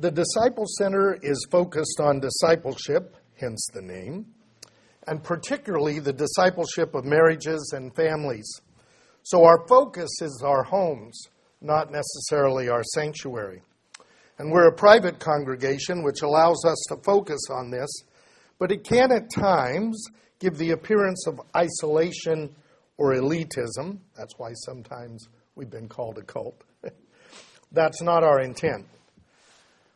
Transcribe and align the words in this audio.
The 0.00 0.12
Disciple 0.12 0.66
Center 0.78 1.18
is 1.22 1.44
focused 1.50 1.98
on 1.98 2.20
discipleship, 2.20 3.16
hence 3.34 3.66
the 3.74 3.82
name, 3.82 4.26
and 5.08 5.24
particularly 5.24 5.98
the 5.98 6.12
discipleship 6.12 6.94
of 6.94 7.04
marriages 7.04 7.72
and 7.74 7.92
families. 7.96 8.48
So 9.24 9.42
our 9.42 9.66
focus 9.66 10.08
is 10.20 10.40
our 10.46 10.62
homes, 10.62 11.20
not 11.60 11.90
necessarily 11.90 12.68
our 12.68 12.84
sanctuary. 12.84 13.62
And 14.38 14.52
we're 14.52 14.68
a 14.68 14.72
private 14.72 15.18
congregation, 15.18 16.04
which 16.04 16.22
allows 16.22 16.64
us 16.64 16.80
to 16.90 17.02
focus 17.02 17.40
on 17.50 17.72
this, 17.72 17.90
but 18.60 18.70
it 18.70 18.84
can 18.84 19.10
at 19.10 19.32
times 19.34 20.00
give 20.38 20.58
the 20.58 20.70
appearance 20.70 21.26
of 21.26 21.40
isolation 21.56 22.54
or 22.98 23.14
elitism. 23.14 23.98
That's 24.16 24.38
why 24.38 24.52
sometimes 24.52 25.26
we've 25.56 25.70
been 25.70 25.88
called 25.88 26.18
a 26.18 26.22
cult. 26.22 26.62
That's 27.72 28.00
not 28.00 28.22
our 28.22 28.40
intent. 28.40 28.86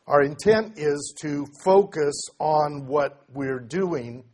Our 0.05 0.21
intent 0.21 0.73
is 0.77 1.13
to 1.21 1.45
focus 1.63 2.13
on 2.37 2.87
what 2.87 3.23
we're 3.33 3.59
doing 3.59 4.25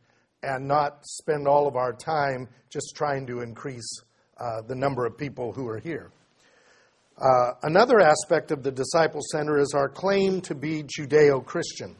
and 0.41 0.67
not 0.67 1.05
spend 1.05 1.47
all 1.47 1.67
of 1.67 1.75
our 1.75 1.93
time 1.93 2.47
just 2.69 2.95
trying 2.95 3.27
to 3.27 3.41
increase 3.41 4.01
uh, 4.39 4.61
the 4.67 4.75
number 4.75 5.05
of 5.05 5.17
people 5.17 5.53
who 5.53 5.67
are 5.67 5.79
here. 5.79 6.11
Uh, 7.19 7.51
another 7.63 7.99
aspect 7.99 8.49
of 8.51 8.63
the 8.63 8.71
Disciple 8.71 9.21
Center 9.31 9.59
is 9.59 9.73
our 9.75 9.89
claim 9.89 10.41
to 10.41 10.55
be 10.55 10.83
Judeo 10.83 11.45
Christian. 11.45 11.95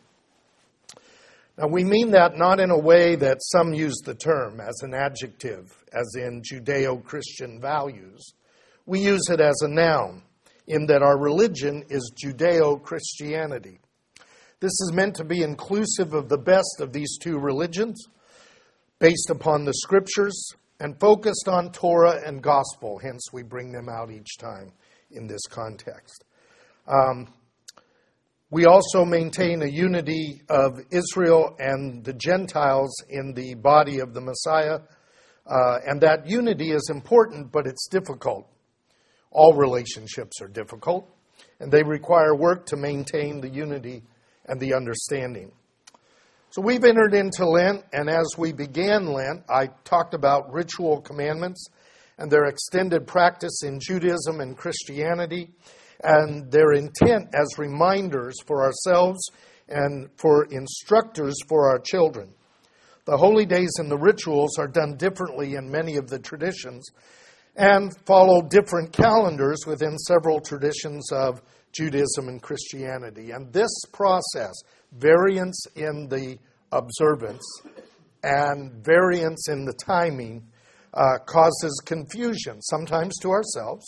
Now, 1.58 1.68
we 1.68 1.84
mean 1.84 2.12
that 2.12 2.38
not 2.38 2.60
in 2.62 2.72
a 2.72 2.80
way 2.80 3.18
that 3.18 3.38
some 3.42 3.74
use 3.74 3.98
the 4.04 4.16
term 4.16 4.62
as 4.62 4.82
an 4.82 4.94
adjective, 4.94 5.78
as 5.92 6.16
in 6.16 6.42
Judeo 6.42 7.04
Christian 7.04 7.60
values. 7.60 8.34
We 8.86 9.02
use 9.02 9.30
it 9.30 9.42
as 9.42 9.62
a 9.62 9.68
noun, 9.68 10.24
in 10.70 10.86
that 10.86 11.02
our 11.02 11.18
religion 11.18 11.84
is 11.90 12.14
Judeo 12.16 12.82
Christianity. 12.82 13.80
This 14.60 14.72
is 14.72 14.92
meant 14.94 15.16
to 15.16 15.24
be 15.24 15.42
inclusive 15.42 16.14
of 16.14 16.30
the 16.30 16.38
best 16.38 16.80
of 16.80 16.94
these 16.94 17.18
two 17.18 17.40
religions, 17.40 18.08
based 19.00 19.30
upon 19.30 19.66
the 19.66 19.74
scriptures, 19.74 20.54
and 20.80 21.00
focused 21.00 21.48
on 21.48 21.72
Torah 21.72 22.22
and 22.26 22.42
gospel. 22.42 23.00
Hence, 23.00 23.34
we 23.34 23.42
bring 23.42 23.72
them 23.72 23.90
out 23.90 24.12
each 24.12 24.38
time 24.38 24.72
in 25.12 25.28
this 25.28 25.42
context. 25.50 26.24
Um, 26.88 27.34
we 28.52 28.66
also 28.66 29.06
maintain 29.06 29.62
a 29.62 29.68
unity 29.68 30.42
of 30.50 30.80
Israel 30.92 31.56
and 31.60 32.04
the 32.04 32.14
Gentiles 32.14 33.04
in 33.10 33.34
the 33.34 33.56
body 33.56 34.00
of 34.00 34.14
the 34.14 34.22
Messiah. 34.22 34.80
Uh, 35.46 35.80
and 35.88 36.02
that 36.02 36.28
unity 36.28 36.72
is 36.72 36.90
important, 36.92 37.52
but 37.52 37.66
it's 37.66 37.88
difficult. 37.88 38.48
All 39.32 39.54
relationships 39.54 40.42
are 40.42 40.48
difficult, 40.48 41.08
and 41.60 41.72
they 41.72 41.84
require 41.84 42.36
work 42.36 42.66
to 42.68 42.78
maintain 42.78 43.42
the 43.42 43.50
unity 43.50 44.04
and 44.46 44.60
the 44.60 44.74
understanding. 44.74 45.52
So 46.52 46.62
we've 46.62 46.84
entered 46.84 47.14
into 47.14 47.46
Lent, 47.46 47.84
and 47.94 48.10
as 48.10 48.34
we 48.38 48.54
began 48.54 49.14
Lent, 49.14 49.44
I 49.48 49.68
talked 49.84 50.16
about 50.16 50.52
ritual 50.52 51.00
commandments 51.00 51.68
and 52.18 52.32
their 52.32 52.46
extended 52.46 53.06
practice 53.06 53.62
in 53.64 53.80
Judaism 53.80 54.42
and 54.42 54.58
Christianity, 54.58 55.52
and 56.04 56.52
their 56.52 56.74
intent 56.74 57.30
as 57.34 57.60
reminders 57.60 58.36
for 58.48 58.64
ourselves 58.64 59.20
and 59.68 60.10
for 60.18 60.46
instructors 60.46 61.36
for 61.48 61.70
our 61.70 61.80
children. 61.80 62.34
The 63.06 63.18
holy 63.18 63.46
days 63.46 63.72
and 63.78 63.90
the 63.90 63.98
rituals 63.98 64.58
are 64.58 64.68
done 64.68 64.96
differently 64.98 65.56
in 65.56 65.70
many 65.70 65.98
of 65.98 66.10
the 66.10 66.20
traditions 66.20 66.86
and 67.60 67.92
follow 68.06 68.42
different 68.42 68.94
calendars 68.94 69.66
within 69.68 69.98
several 69.98 70.40
traditions 70.40 71.12
of 71.12 71.42
Judaism 71.74 72.30
and 72.30 72.42
Christianity. 72.42 73.32
And 73.32 73.52
this 73.52 73.70
process, 73.92 74.54
variance 74.94 75.68
in 75.76 76.08
the 76.08 76.38
observance 76.72 77.44
and 78.24 78.72
variance 78.82 79.50
in 79.50 79.66
the 79.66 79.74
timing, 79.74 80.48
uh, 80.94 81.18
causes 81.26 81.82
confusion, 81.86 82.62
sometimes 82.62 83.18
to 83.20 83.30
ourselves, 83.30 83.86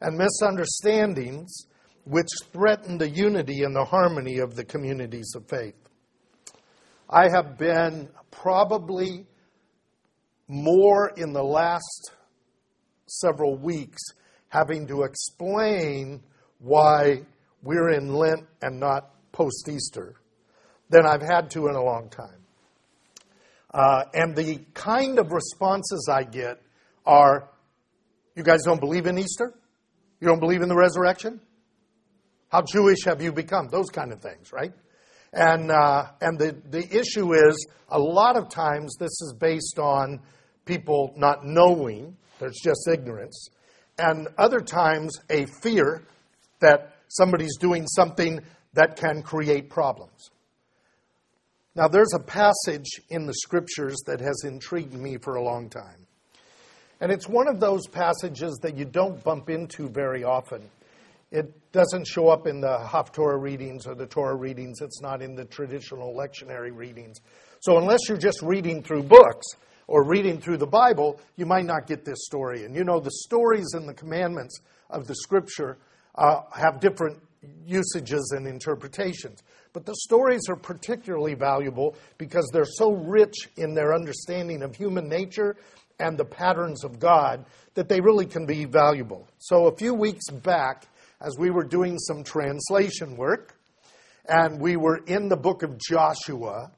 and 0.00 0.16
misunderstandings 0.16 1.66
which 2.04 2.28
threaten 2.52 2.96
the 2.96 3.10
unity 3.10 3.64
and 3.64 3.74
the 3.74 3.84
harmony 3.84 4.38
of 4.38 4.54
the 4.54 4.64
communities 4.64 5.32
of 5.34 5.48
faith. 5.48 5.74
I 7.10 7.28
have 7.28 7.58
been 7.58 8.08
probably 8.30 9.26
more 10.46 11.12
in 11.16 11.32
the 11.32 11.42
last 11.42 12.12
several 13.06 13.56
weeks 13.56 14.02
having 14.48 14.86
to 14.86 15.02
explain 15.02 16.22
why 16.58 17.22
we're 17.62 17.90
in 17.90 18.14
Lent 18.14 18.46
and 18.62 18.78
not 18.78 19.10
post 19.32 19.68
Easter 19.68 20.14
than 20.90 21.06
I've 21.06 21.22
had 21.22 21.50
to 21.50 21.68
in 21.68 21.74
a 21.74 21.82
long 21.82 22.08
time. 22.08 22.44
Uh, 23.72 24.04
and 24.14 24.36
the 24.36 24.60
kind 24.74 25.18
of 25.18 25.32
responses 25.32 26.08
I 26.10 26.22
get 26.22 26.60
are 27.04 27.48
you 28.36 28.42
guys 28.42 28.62
don't 28.64 28.80
believe 28.80 29.06
in 29.06 29.18
Easter? 29.18 29.52
You 30.20 30.28
don't 30.28 30.40
believe 30.40 30.62
in 30.62 30.68
the 30.68 30.76
resurrection? 30.76 31.40
How 32.48 32.62
Jewish 32.62 33.04
have 33.04 33.20
you 33.20 33.32
become? 33.32 33.68
Those 33.68 33.90
kind 33.90 34.12
of 34.12 34.20
things, 34.20 34.52
right? 34.52 34.72
And, 35.32 35.70
uh, 35.70 36.06
and 36.20 36.38
the, 36.38 36.56
the 36.70 36.86
issue 36.96 37.34
is 37.34 37.66
a 37.88 37.98
lot 37.98 38.36
of 38.36 38.48
times 38.48 38.96
this 38.98 39.10
is 39.10 39.34
based 39.38 39.78
on 39.78 40.20
people 40.64 41.12
not 41.16 41.44
knowing, 41.44 42.16
there's 42.38 42.58
just 42.62 42.88
ignorance, 42.88 43.48
and 43.98 44.28
other 44.38 44.60
times 44.60 45.18
a 45.30 45.46
fear 45.46 46.02
that 46.60 46.96
somebody's 47.08 47.56
doing 47.58 47.86
something 47.86 48.40
that 48.72 48.96
can 48.96 49.22
create 49.22 49.70
problems. 49.70 50.30
Now, 51.76 51.88
there's 51.88 52.12
a 52.14 52.20
passage 52.20 53.00
in 53.08 53.26
the 53.26 53.34
scriptures 53.34 53.96
that 54.06 54.20
has 54.20 54.42
intrigued 54.44 54.94
me 54.94 55.16
for 55.18 55.34
a 55.36 55.42
long 55.42 55.68
time. 55.68 56.06
And 57.00 57.10
it's 57.10 57.28
one 57.28 57.48
of 57.48 57.58
those 57.58 57.88
passages 57.88 58.58
that 58.62 58.76
you 58.76 58.84
don't 58.84 59.22
bump 59.24 59.50
into 59.50 59.88
very 59.88 60.22
often. 60.22 60.70
It 61.32 61.72
doesn't 61.72 62.06
show 62.06 62.28
up 62.28 62.46
in 62.46 62.60
the 62.60 62.78
Haftorah 62.78 63.40
readings 63.40 63.88
or 63.88 63.96
the 63.96 64.06
Torah 64.06 64.36
readings. 64.36 64.80
It's 64.80 65.02
not 65.02 65.20
in 65.20 65.34
the 65.34 65.44
traditional 65.44 66.14
lectionary 66.14 66.74
readings. 66.74 67.18
So, 67.58 67.76
unless 67.76 68.08
you're 68.08 68.18
just 68.18 68.40
reading 68.40 68.82
through 68.82 69.02
books 69.02 69.46
or 69.86 70.04
reading 70.04 70.40
through 70.40 70.58
the 70.58 70.66
Bible, 70.66 71.20
you 71.36 71.46
might 71.46 71.64
not 71.64 71.86
get 71.86 72.04
this 72.04 72.24
story. 72.24 72.64
And 72.64 72.74
you 72.74 72.84
know, 72.84 73.00
the 73.00 73.10
stories 73.10 73.66
and 73.74 73.88
the 73.88 73.94
commandments 73.94 74.58
of 74.90 75.06
the 75.06 75.14
scripture 75.14 75.78
uh, 76.14 76.42
have 76.54 76.80
different 76.80 77.20
usages 77.66 78.32
and 78.36 78.46
interpretations. 78.46 79.42
But 79.72 79.86
the 79.86 79.94
stories 79.96 80.42
are 80.48 80.56
particularly 80.56 81.34
valuable 81.34 81.96
because 82.16 82.48
they're 82.52 82.64
so 82.64 82.92
rich 82.92 83.34
in 83.56 83.74
their 83.74 83.94
understanding 83.94 84.62
of 84.62 84.76
human 84.76 85.08
nature 85.08 85.56
and 85.98 86.16
the 86.16 86.24
patterns 86.24 86.84
of 86.84 86.98
God 86.98 87.44
that 87.74 87.88
they 87.88 88.00
really 88.00 88.26
can 88.26 88.46
be 88.46 88.64
valuable. 88.64 89.28
So, 89.38 89.66
a 89.66 89.76
few 89.76 89.94
weeks 89.94 90.28
back, 90.30 90.86
as 91.20 91.36
we 91.38 91.50
were 91.50 91.64
doing 91.64 91.98
some 91.98 92.24
translation 92.24 93.16
work, 93.16 93.56
and 94.26 94.60
we 94.60 94.76
were 94.76 94.98
in 95.06 95.28
the 95.28 95.36
book 95.36 95.62
of 95.62 95.78
Joshua, 95.78 96.70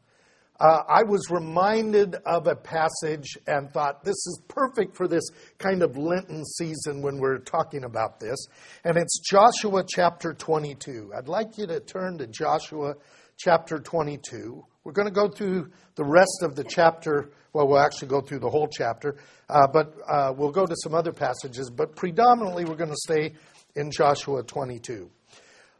uh, 0.58 0.82
I 0.88 1.02
was 1.02 1.30
reminded 1.30 2.14
of 2.24 2.46
a 2.46 2.56
passage 2.56 3.36
and 3.46 3.70
thought 3.70 4.04
this 4.04 4.14
is 4.14 4.40
perfect 4.48 4.96
for 4.96 5.06
this 5.06 5.24
kind 5.58 5.82
of 5.82 5.96
Lenten 5.96 6.44
season 6.44 7.02
when 7.02 7.18
we're 7.18 7.38
talking 7.38 7.84
about 7.84 8.20
this. 8.20 8.38
And 8.84 8.96
it's 8.96 9.20
Joshua 9.20 9.84
chapter 9.86 10.32
22. 10.32 11.12
I'd 11.16 11.28
like 11.28 11.58
you 11.58 11.66
to 11.66 11.80
turn 11.80 12.18
to 12.18 12.26
Joshua 12.26 12.94
chapter 13.36 13.78
22. 13.78 14.64
We're 14.84 14.92
going 14.92 15.08
to 15.08 15.14
go 15.14 15.28
through 15.28 15.70
the 15.96 16.04
rest 16.04 16.42
of 16.42 16.54
the 16.54 16.64
chapter. 16.64 17.30
Well, 17.52 17.68
we'll 17.68 17.80
actually 17.80 18.08
go 18.08 18.20
through 18.20 18.38
the 18.38 18.50
whole 18.50 18.68
chapter, 18.68 19.16
uh, 19.48 19.66
but 19.72 19.94
uh, 20.08 20.32
we'll 20.36 20.52
go 20.52 20.64
to 20.64 20.76
some 20.82 20.94
other 20.94 21.12
passages. 21.12 21.70
But 21.70 21.96
predominantly, 21.96 22.64
we're 22.64 22.76
going 22.76 22.90
to 22.90 22.96
stay 22.96 23.34
in 23.74 23.90
Joshua 23.90 24.42
22. 24.42 25.10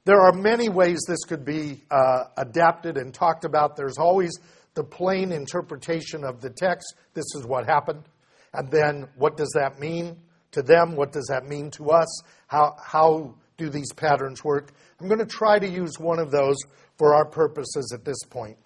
There 0.05 0.21
are 0.21 0.33
many 0.33 0.69
ways 0.69 1.01
this 1.09 1.25
could 1.25 1.45
be 1.45 1.83
uh, 1.91 2.25
adapted 2.37 2.97
and 2.97 3.13
talked 3.13 3.45
about. 3.45 3.75
There's 3.75 3.99
always 3.99 4.39
the 4.77 4.85
plain 4.85 5.33
interpretation 5.33 6.23
of 6.23 6.41
the 6.41 6.51
text. 6.51 6.95
This 7.15 7.25
is 7.35 7.45
what 7.45 7.67
happened. 7.67 8.05
And 8.53 8.71
then 8.71 9.09
what 9.17 9.37
does 9.37 9.51
that 9.57 9.81
mean 9.81 10.19
to 10.53 10.63
them? 10.63 10.95
What 10.95 11.13
does 11.13 11.27
that 11.31 11.47
mean 11.47 11.71
to 11.73 11.91
us? 11.91 12.23
How, 12.47 12.77
how 12.81 13.35
do 13.57 13.71
these 13.71 13.93
patterns 13.93 14.45
work? 14.45 14.73
I'm 15.01 15.09
going 15.09 15.19
to 15.19 15.27
try 15.27 15.59
to 15.59 15.69
use 15.69 15.99
one 15.99 16.19
of 16.19 16.31
those 16.31 16.57
for 16.99 17.15
our 17.15 17.25
purposes 17.25 17.93
at 17.99 18.05
this 18.05 18.23
point. 18.29 18.59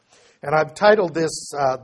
And 0.42 0.54
I've 0.54 0.74
titled 0.74 1.14
this 1.14 1.52
uh, 1.56 1.78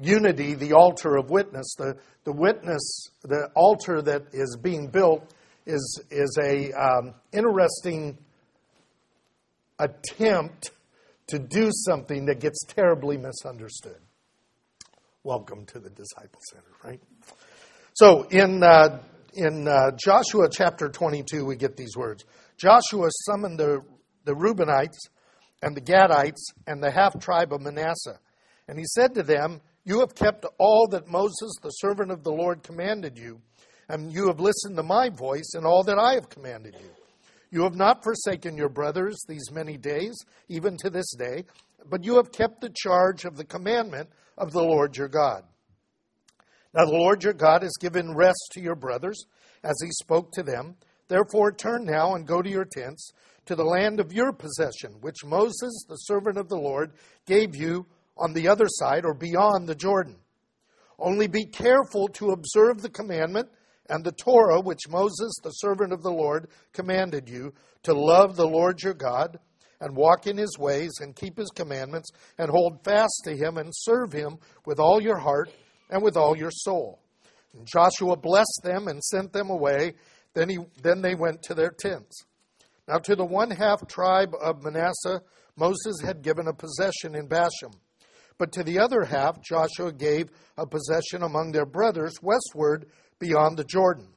Unity, 0.00 0.54
the 0.54 0.72
Altar 0.72 1.16
of 1.16 1.30
Witness. 1.30 1.74
The, 1.76 1.98
the 2.24 2.32
witness, 2.32 3.10
the 3.22 3.50
altar 3.54 4.00
that 4.00 4.28
is 4.32 4.56
being 4.60 4.88
built, 4.88 5.30
is, 5.66 6.02
is 6.10 6.38
a 6.42 6.72
um, 6.72 7.14
interesting 7.32 8.16
attempt 9.78 10.70
to 11.28 11.38
do 11.38 11.70
something 11.70 12.26
that 12.26 12.40
gets 12.40 12.64
terribly 12.64 13.16
misunderstood. 13.16 13.98
Welcome 15.22 15.66
to 15.66 15.78
the 15.78 15.90
Disciple 15.90 16.40
Center, 16.50 16.70
right? 16.82 17.00
So 17.94 18.22
in, 18.30 18.62
uh, 18.62 19.00
in 19.34 19.68
uh, 19.68 19.90
Joshua 20.02 20.48
chapter 20.50 20.88
22, 20.88 21.44
we 21.44 21.56
get 21.56 21.76
these 21.76 21.96
words 21.96 22.24
Joshua 22.56 23.08
summoned 23.26 23.58
the, 23.58 23.80
the 24.24 24.32
Reubenites, 24.32 24.98
and 25.62 25.76
the 25.76 25.80
Gadites, 25.80 26.52
and 26.66 26.82
the 26.82 26.90
half 26.90 27.18
tribe 27.20 27.52
of 27.52 27.60
Manasseh. 27.60 28.18
And 28.68 28.78
he 28.78 28.84
said 28.86 29.14
to 29.14 29.22
them, 29.22 29.60
You 29.84 30.00
have 30.00 30.14
kept 30.14 30.46
all 30.58 30.88
that 30.90 31.08
Moses, 31.08 31.52
the 31.62 31.70
servant 31.70 32.10
of 32.10 32.22
the 32.22 32.32
Lord, 32.32 32.62
commanded 32.62 33.18
you, 33.18 33.40
and 33.88 34.12
you 34.12 34.28
have 34.28 34.40
listened 34.40 34.76
to 34.76 34.82
my 34.82 35.08
voice 35.08 35.52
in 35.54 35.64
all 35.64 35.82
that 35.84 35.98
I 35.98 36.14
have 36.14 36.28
commanded 36.28 36.74
you. 36.80 36.90
You 37.50 37.62
have 37.62 37.74
not 37.74 38.04
forsaken 38.04 38.56
your 38.56 38.68
brothers 38.68 39.16
these 39.26 39.50
many 39.50 39.76
days, 39.76 40.14
even 40.48 40.76
to 40.78 40.90
this 40.90 41.14
day, 41.14 41.44
but 41.88 42.04
you 42.04 42.16
have 42.16 42.32
kept 42.32 42.60
the 42.60 42.72
charge 42.74 43.24
of 43.24 43.36
the 43.36 43.44
commandment 43.44 44.10
of 44.36 44.52
the 44.52 44.62
Lord 44.62 44.96
your 44.96 45.08
God. 45.08 45.44
Now 46.74 46.84
the 46.84 46.92
Lord 46.92 47.24
your 47.24 47.32
God 47.32 47.62
has 47.62 47.76
given 47.80 48.14
rest 48.14 48.50
to 48.52 48.60
your 48.60 48.74
brothers, 48.74 49.24
as 49.64 49.76
he 49.82 49.90
spoke 49.90 50.32
to 50.32 50.42
them. 50.42 50.76
Therefore 51.08 51.52
turn 51.52 51.84
now 51.84 52.14
and 52.14 52.26
go 52.26 52.42
to 52.42 52.50
your 52.50 52.66
tents, 52.66 53.12
to 53.46 53.54
the 53.54 53.64
land 53.64 53.98
of 53.98 54.12
your 54.12 54.32
possession, 54.32 54.96
which 55.00 55.24
Moses, 55.24 55.86
the 55.88 55.96
servant 55.96 56.36
of 56.36 56.48
the 56.48 56.58
Lord, 56.58 56.92
gave 57.26 57.56
you 57.56 57.86
on 58.18 58.34
the 58.34 58.46
other 58.46 58.66
side 58.68 59.06
or 59.06 59.14
beyond 59.14 59.66
the 59.66 59.74
Jordan. 59.74 60.16
Only 60.98 61.28
be 61.28 61.46
careful 61.46 62.08
to 62.08 62.32
observe 62.32 62.82
the 62.82 62.90
commandment 62.90 63.48
and 63.88 64.04
the 64.04 64.12
Torah 64.12 64.60
which 64.60 64.88
Moses, 64.88 65.32
the 65.42 65.50
servant 65.50 65.92
of 65.92 66.02
the 66.02 66.12
Lord, 66.12 66.48
commanded 66.72 67.28
you 67.28 67.54
to 67.84 67.94
love 67.94 68.36
the 68.36 68.46
Lord 68.46 68.82
your 68.82 68.94
God 68.94 69.38
and 69.80 69.96
walk 69.96 70.26
in 70.26 70.36
his 70.36 70.58
ways 70.58 70.92
and 71.00 71.14
keep 71.14 71.38
his 71.38 71.50
commandments 71.50 72.10
and 72.36 72.50
hold 72.50 72.84
fast 72.84 73.22
to 73.24 73.36
him 73.36 73.56
and 73.56 73.70
serve 73.72 74.12
him 74.12 74.38
with 74.66 74.78
all 74.78 75.00
your 75.00 75.18
heart 75.18 75.50
and 75.90 76.02
with 76.02 76.16
all 76.16 76.36
your 76.36 76.50
soul. 76.50 77.00
And 77.54 77.66
Joshua 77.66 78.16
blessed 78.16 78.60
them 78.62 78.88
and 78.88 79.02
sent 79.02 79.32
them 79.32 79.50
away. 79.50 79.94
Then, 80.34 80.48
he, 80.48 80.58
then 80.82 81.00
they 81.00 81.14
went 81.14 81.42
to 81.44 81.54
their 81.54 81.70
tents. 81.70 82.24
Now, 82.86 82.98
to 82.98 83.16
the 83.16 83.24
one 83.24 83.50
half 83.50 83.86
tribe 83.86 84.34
of 84.40 84.62
Manasseh, 84.62 85.22
Moses 85.56 86.00
had 86.02 86.22
given 86.22 86.46
a 86.46 86.54
possession 86.54 87.14
in 87.14 87.26
Bashan. 87.26 87.72
But 88.38 88.52
to 88.52 88.62
the 88.62 88.78
other 88.78 89.04
half, 89.04 89.42
Joshua 89.42 89.92
gave 89.92 90.30
a 90.56 90.66
possession 90.66 91.22
among 91.22 91.50
their 91.50 91.66
brothers 91.66 92.22
westward 92.22 92.86
beyond 93.18 93.56
the 93.56 93.64
Jordan. 93.64 94.08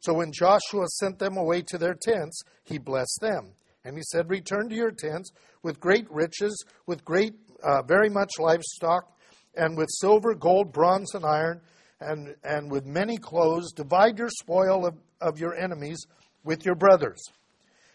So 0.00 0.14
when 0.14 0.32
Joshua 0.32 0.86
sent 0.88 1.18
them 1.18 1.36
away 1.36 1.62
to 1.68 1.78
their 1.78 1.94
tents, 1.94 2.42
he 2.64 2.78
blessed 2.78 3.18
them. 3.20 3.52
And 3.84 3.96
he 3.96 4.02
said, 4.10 4.30
Return 4.30 4.68
to 4.68 4.74
your 4.74 4.90
tents 4.90 5.30
with 5.62 5.80
great 5.80 6.10
riches, 6.10 6.64
with 6.86 7.04
great, 7.04 7.34
uh, 7.62 7.82
very 7.82 8.08
much 8.08 8.32
livestock, 8.38 9.12
and 9.56 9.76
with 9.76 9.88
silver, 9.90 10.34
gold, 10.34 10.72
bronze, 10.72 11.14
and 11.14 11.24
iron, 11.24 11.60
and, 12.00 12.34
and 12.42 12.70
with 12.70 12.84
many 12.84 13.16
clothes. 13.16 13.72
Divide 13.72 14.18
your 14.18 14.28
spoil 14.28 14.86
of, 14.86 14.94
of 15.20 15.38
your 15.38 15.54
enemies 15.54 16.04
with 16.44 16.64
your 16.64 16.74
brothers. 16.74 17.22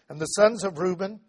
And 0.08 0.18
the 0.18 0.26
sons 0.26 0.64
of 0.64 0.78
Reuben 0.78 1.20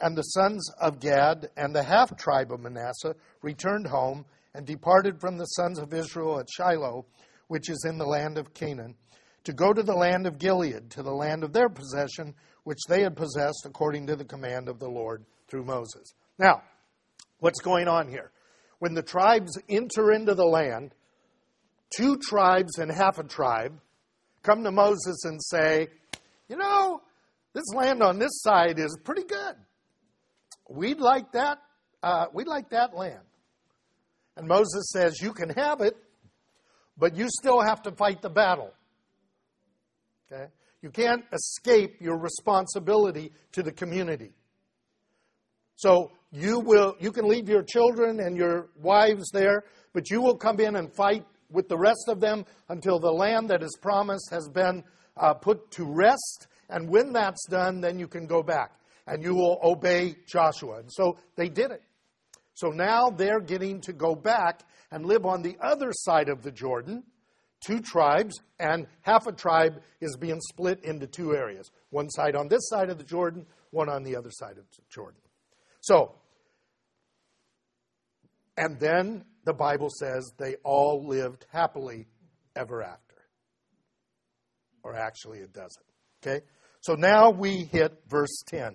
and 0.00 0.16
the 0.16 0.22
sons 0.22 0.70
of 0.80 1.00
Gad 1.00 1.48
and 1.56 1.74
the 1.74 1.82
half 1.82 2.16
tribe 2.16 2.52
of 2.52 2.60
Manasseh 2.60 3.14
returned 3.42 3.86
home 3.86 4.24
and 4.54 4.66
departed 4.66 5.20
from 5.20 5.38
the 5.38 5.44
sons 5.44 5.78
of 5.78 5.94
Israel 5.94 6.38
at 6.38 6.50
Shiloh 6.50 7.06
which 7.48 7.68
is 7.68 7.84
in 7.88 7.98
the 7.98 8.06
land 8.06 8.38
of 8.38 8.54
Canaan, 8.54 8.94
to 9.44 9.52
go 9.52 9.72
to 9.72 9.82
the 9.82 9.94
land 9.94 10.26
of 10.26 10.38
Gilead, 10.38 10.90
to 10.90 11.02
the 11.02 11.12
land 11.12 11.42
of 11.42 11.52
their 11.52 11.68
possession, 11.68 12.34
which 12.64 12.80
they 12.88 13.02
had 13.02 13.16
possessed 13.16 13.64
according 13.64 14.06
to 14.06 14.16
the 14.16 14.24
command 14.24 14.68
of 14.68 14.78
the 14.78 14.88
Lord 14.88 15.24
through 15.48 15.64
Moses. 15.64 16.14
Now, 16.38 16.62
what's 17.40 17.60
going 17.60 17.88
on 17.88 18.08
here? 18.08 18.30
When 18.78 18.94
the 18.94 19.02
tribes 19.02 19.58
enter 19.68 20.12
into 20.12 20.34
the 20.34 20.44
land, 20.44 20.94
two 21.96 22.16
tribes 22.18 22.78
and 22.78 22.90
half 22.90 23.18
a 23.18 23.24
tribe 23.24 23.80
come 24.42 24.64
to 24.64 24.70
Moses 24.70 25.24
and 25.24 25.42
say, 25.42 25.88
You 26.48 26.56
know, 26.56 27.02
this 27.54 27.74
land 27.74 28.02
on 28.02 28.18
this 28.18 28.42
side 28.42 28.78
is 28.78 28.96
pretty 29.02 29.24
good. 29.24 29.56
We'd 30.68 31.00
like 31.00 31.32
that. 31.32 31.58
Uh, 32.02 32.26
we'd 32.32 32.46
like 32.46 32.70
that 32.70 32.94
land. 32.94 33.24
And 34.36 34.46
Moses 34.46 34.90
says, 34.92 35.20
You 35.20 35.32
can 35.32 35.50
have 35.50 35.80
it, 35.80 35.96
but 36.98 37.16
you 37.16 37.28
still 37.28 37.60
have 37.60 37.82
to 37.82 37.92
fight 37.92 38.22
the 38.22 38.30
battle. 38.30 38.72
Okay? 40.30 40.46
You 40.82 40.90
can't 40.90 41.24
escape 41.32 42.00
your 42.00 42.18
responsibility 42.18 43.32
to 43.52 43.62
the 43.62 43.72
community. 43.72 44.32
So 45.76 46.10
you 46.30 46.60
will 46.60 46.96
you 46.98 47.12
can 47.12 47.28
leave 47.28 47.48
your 47.48 47.62
children 47.62 48.20
and 48.20 48.36
your 48.36 48.68
wives 48.76 49.30
there, 49.32 49.64
but 49.92 50.10
you 50.10 50.20
will 50.20 50.36
come 50.36 50.60
in 50.60 50.76
and 50.76 50.92
fight 50.94 51.24
with 51.50 51.68
the 51.68 51.78
rest 51.78 52.08
of 52.08 52.20
them 52.20 52.44
until 52.68 52.98
the 52.98 53.10
land 53.10 53.48
that 53.50 53.62
is 53.62 53.76
promised 53.80 54.30
has 54.30 54.48
been 54.48 54.84
uh, 55.16 55.34
put 55.34 55.70
to 55.72 55.84
rest. 55.84 56.48
And 56.68 56.88
when 56.88 57.12
that's 57.12 57.46
done, 57.48 57.80
then 57.80 57.98
you 57.98 58.06
can 58.08 58.26
go 58.26 58.42
back 58.42 58.72
and 59.06 59.22
you 59.22 59.34
will 59.34 59.58
obey 59.62 60.16
Joshua. 60.26 60.80
And 60.80 60.92
so 60.92 61.18
they 61.36 61.48
did 61.48 61.70
it. 61.70 61.82
So 62.58 62.70
now 62.70 63.10
they're 63.10 63.40
getting 63.40 63.80
to 63.82 63.92
go 63.92 64.16
back 64.16 64.62
and 64.90 65.06
live 65.06 65.24
on 65.24 65.42
the 65.42 65.56
other 65.60 65.92
side 65.92 66.28
of 66.28 66.42
the 66.42 66.50
Jordan, 66.50 67.04
two 67.64 67.78
tribes, 67.78 68.40
and 68.58 68.88
half 69.02 69.28
a 69.28 69.32
tribe 69.32 69.80
is 70.00 70.16
being 70.16 70.40
split 70.40 70.82
into 70.82 71.06
two 71.06 71.36
areas 71.36 71.70
one 71.90 72.10
side 72.10 72.34
on 72.34 72.48
this 72.48 72.68
side 72.68 72.90
of 72.90 72.98
the 72.98 73.04
Jordan, 73.04 73.46
one 73.70 73.88
on 73.88 74.02
the 74.02 74.16
other 74.16 74.32
side 74.32 74.58
of 74.58 74.64
the 74.72 74.82
Jordan. 74.90 75.20
So, 75.82 76.16
and 78.56 78.80
then 78.80 79.24
the 79.44 79.54
Bible 79.54 79.88
says 79.88 80.32
they 80.36 80.56
all 80.64 81.06
lived 81.06 81.46
happily 81.52 82.08
ever 82.56 82.82
after. 82.82 83.14
Or 84.82 84.96
actually, 84.96 85.38
it 85.38 85.52
doesn't. 85.52 85.86
Okay? 86.26 86.44
So 86.80 86.94
now 86.94 87.30
we 87.30 87.68
hit 87.70 88.02
verse 88.08 88.42
10. 88.48 88.74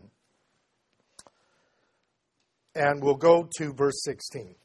And 2.75 3.03
we'll 3.03 3.15
go 3.15 3.47
to 3.57 3.73
verse 3.73 4.03
16. 4.03 4.55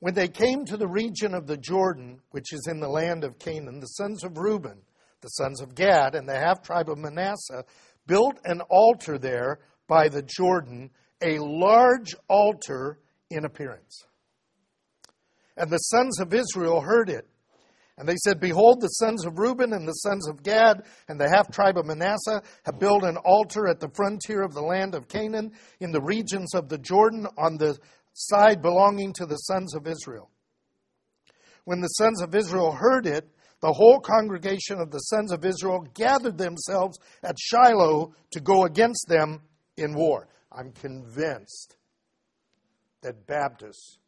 When 0.00 0.14
they 0.14 0.28
came 0.28 0.64
to 0.64 0.76
the 0.76 0.88
region 0.88 1.34
of 1.34 1.46
the 1.46 1.56
Jordan, 1.56 2.20
which 2.30 2.52
is 2.52 2.66
in 2.68 2.80
the 2.80 2.88
land 2.88 3.22
of 3.24 3.38
Canaan, 3.38 3.78
the 3.78 3.86
sons 3.86 4.24
of 4.24 4.36
Reuben, 4.36 4.80
the 5.20 5.28
sons 5.28 5.60
of 5.60 5.74
Gad, 5.74 6.14
and 6.14 6.28
the 6.28 6.38
half 6.38 6.62
tribe 6.62 6.90
of 6.90 6.98
Manasseh 6.98 7.64
built 8.06 8.38
an 8.44 8.60
altar 8.68 9.18
there 9.18 9.60
by 9.86 10.08
the 10.08 10.22
Jordan, 10.22 10.90
a 11.22 11.38
large 11.38 12.14
altar 12.28 12.98
in 13.30 13.44
appearance. 13.44 14.04
And 15.56 15.70
the 15.70 15.78
sons 15.78 16.18
of 16.20 16.34
Israel 16.34 16.80
heard 16.80 17.08
it. 17.08 17.28
And 18.02 18.08
they 18.08 18.16
said, 18.16 18.40
Behold, 18.40 18.80
the 18.80 18.88
sons 18.88 19.24
of 19.24 19.38
Reuben 19.38 19.72
and 19.72 19.86
the 19.86 19.92
sons 19.92 20.26
of 20.26 20.42
Gad 20.42 20.82
and 21.06 21.20
the 21.20 21.28
half 21.28 21.52
tribe 21.52 21.78
of 21.78 21.86
Manasseh 21.86 22.42
have 22.64 22.80
built 22.80 23.04
an 23.04 23.16
altar 23.16 23.68
at 23.68 23.78
the 23.78 23.90
frontier 23.94 24.42
of 24.42 24.54
the 24.54 24.60
land 24.60 24.96
of 24.96 25.06
Canaan 25.06 25.52
in 25.78 25.92
the 25.92 26.00
regions 26.00 26.52
of 26.52 26.68
the 26.68 26.78
Jordan 26.78 27.28
on 27.38 27.58
the 27.58 27.78
side 28.12 28.60
belonging 28.60 29.12
to 29.12 29.24
the 29.24 29.36
sons 29.36 29.76
of 29.76 29.86
Israel. 29.86 30.30
When 31.64 31.80
the 31.80 31.86
sons 31.86 32.20
of 32.20 32.34
Israel 32.34 32.72
heard 32.72 33.06
it, 33.06 33.28
the 33.60 33.72
whole 33.72 34.00
congregation 34.00 34.80
of 34.80 34.90
the 34.90 34.98
sons 34.98 35.30
of 35.30 35.44
Israel 35.44 35.86
gathered 35.94 36.38
themselves 36.38 36.98
at 37.22 37.38
Shiloh 37.38 38.16
to 38.32 38.40
go 38.40 38.64
against 38.64 39.06
them 39.06 39.42
in 39.76 39.94
war. 39.94 40.26
I'm 40.50 40.72
convinced 40.72 41.76
that 43.02 43.28
Baptists 43.28 43.98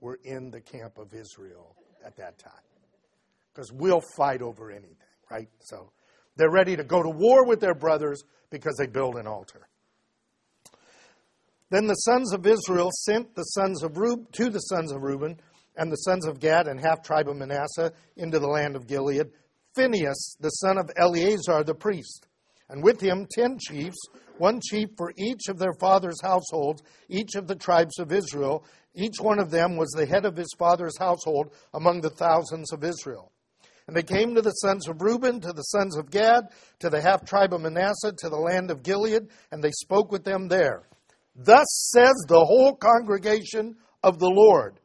were 0.00 0.18
in 0.24 0.50
the 0.50 0.62
camp 0.62 0.96
of 0.96 1.12
Israel 1.12 1.76
at 2.02 2.16
that 2.16 2.38
time. 2.38 2.71
Because 3.54 3.72
we'll 3.72 4.02
fight 4.16 4.42
over 4.42 4.70
anything, 4.70 4.96
right? 5.30 5.48
So 5.60 5.92
they're 6.36 6.50
ready 6.50 6.76
to 6.76 6.84
go 6.84 7.02
to 7.02 7.10
war 7.10 7.46
with 7.46 7.60
their 7.60 7.74
brothers 7.74 8.22
because 8.50 8.76
they 8.78 8.86
build 8.86 9.16
an 9.16 9.26
altar. 9.26 9.68
Then 11.70 11.86
the 11.86 11.94
sons 11.94 12.34
of 12.34 12.46
Israel 12.46 12.90
sent 12.92 13.34
the 13.34 13.42
sons 13.42 13.82
of 13.82 13.96
Reuben, 13.96 14.26
to 14.32 14.50
the 14.50 14.58
sons 14.58 14.92
of 14.92 15.02
Reuben 15.02 15.40
and 15.76 15.90
the 15.90 15.96
sons 15.96 16.26
of 16.26 16.38
Gad 16.38 16.68
and 16.68 16.78
half 16.78 17.02
tribe 17.02 17.28
of 17.28 17.36
Manasseh 17.36 17.92
into 18.16 18.38
the 18.38 18.46
land 18.46 18.76
of 18.76 18.86
Gilead, 18.86 19.30
Phinehas, 19.74 20.36
the 20.38 20.50
son 20.50 20.76
of 20.76 20.90
Eleazar 20.96 21.64
the 21.64 21.74
priest, 21.74 22.26
and 22.68 22.82
with 22.82 23.00
him 23.00 23.26
ten 23.30 23.58
chiefs, 23.58 23.96
one 24.36 24.60
chief 24.60 24.90
for 24.96 25.12
each 25.16 25.48
of 25.48 25.58
their 25.58 25.72
father's 25.80 26.20
households, 26.22 26.82
each 27.08 27.34
of 27.36 27.46
the 27.46 27.56
tribes 27.56 27.98
of 27.98 28.12
Israel. 28.12 28.64
Each 28.94 29.18
one 29.18 29.38
of 29.38 29.50
them 29.50 29.78
was 29.78 29.90
the 29.90 30.04
head 30.04 30.26
of 30.26 30.36
his 30.36 30.54
father's 30.58 30.98
household 30.98 31.54
among 31.72 32.02
the 32.02 32.10
thousands 32.10 32.70
of 32.72 32.84
Israel. 32.84 33.32
And 33.86 33.96
they 33.96 34.02
came 34.02 34.34
to 34.34 34.42
the 34.42 34.50
sons 34.50 34.88
of 34.88 35.02
Reuben, 35.02 35.40
to 35.40 35.52
the 35.52 35.62
sons 35.62 35.96
of 35.96 36.10
Gad, 36.10 36.44
to 36.80 36.88
the 36.88 37.00
half 37.00 37.24
tribe 37.24 37.52
of 37.52 37.62
Manasseh, 37.62 38.12
to 38.18 38.28
the 38.28 38.36
land 38.36 38.70
of 38.70 38.82
Gilead, 38.82 39.28
and 39.50 39.62
they 39.62 39.72
spoke 39.72 40.12
with 40.12 40.24
them 40.24 40.48
there. 40.48 40.88
Thus 41.34 41.66
says 41.92 42.14
the 42.28 42.44
whole 42.44 42.76
congregation 42.76 43.76
of 44.02 44.18
the 44.18 44.30
Lord. 44.30 44.78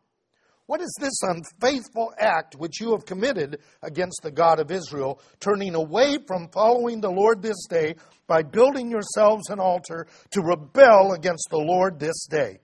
What 0.67 0.81
is 0.81 0.93
this 0.99 1.21
unfaithful 1.21 2.13
act 2.19 2.55
which 2.55 2.81
you 2.81 2.91
have 2.91 3.05
committed 3.05 3.59
against 3.81 4.21
the 4.21 4.31
God 4.31 4.59
of 4.59 4.69
Israel, 4.69 5.21
turning 5.39 5.75
away 5.75 6.17
from 6.27 6.49
following 6.49 6.99
the 6.99 7.09
Lord 7.09 7.41
this 7.41 7.65
day 7.69 7.95
by 8.27 8.43
building 8.43 8.91
yourselves 8.91 9.49
an 9.49 9.61
altar 9.61 10.07
to 10.31 10.41
rebel 10.41 11.13
against 11.13 11.47
the 11.49 11.57
Lord 11.57 11.99
this 11.99 12.25
day? 12.25 12.59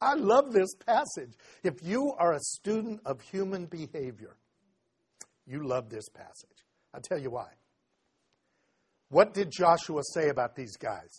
I 0.00 0.14
love 0.14 0.52
this 0.52 0.74
passage. 0.86 1.32
If 1.64 1.74
you 1.82 2.12
are 2.18 2.32
a 2.32 2.40
student 2.40 3.00
of 3.04 3.20
human 3.20 3.66
behavior, 3.66 4.36
you 5.46 5.66
love 5.66 5.88
this 5.88 6.08
passage. 6.08 6.64
I'll 6.94 7.00
tell 7.00 7.18
you 7.18 7.30
why. 7.30 7.48
What 9.08 9.34
did 9.34 9.50
Joshua 9.50 10.02
say 10.14 10.28
about 10.28 10.54
these 10.54 10.76
guys? 10.76 11.10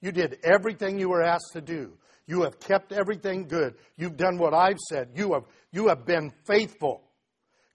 You 0.00 0.12
did 0.12 0.38
everything 0.44 0.98
you 0.98 1.08
were 1.08 1.22
asked 1.22 1.52
to 1.54 1.60
do. 1.60 1.98
You 2.26 2.42
have 2.42 2.58
kept 2.60 2.92
everything 2.92 3.46
good. 3.46 3.74
You've 3.96 4.16
done 4.16 4.38
what 4.38 4.54
I've 4.54 4.78
said. 4.90 5.10
You 5.14 5.32
have, 5.34 5.44
you 5.72 5.88
have 5.88 6.04
been 6.04 6.32
faithful. 6.46 7.02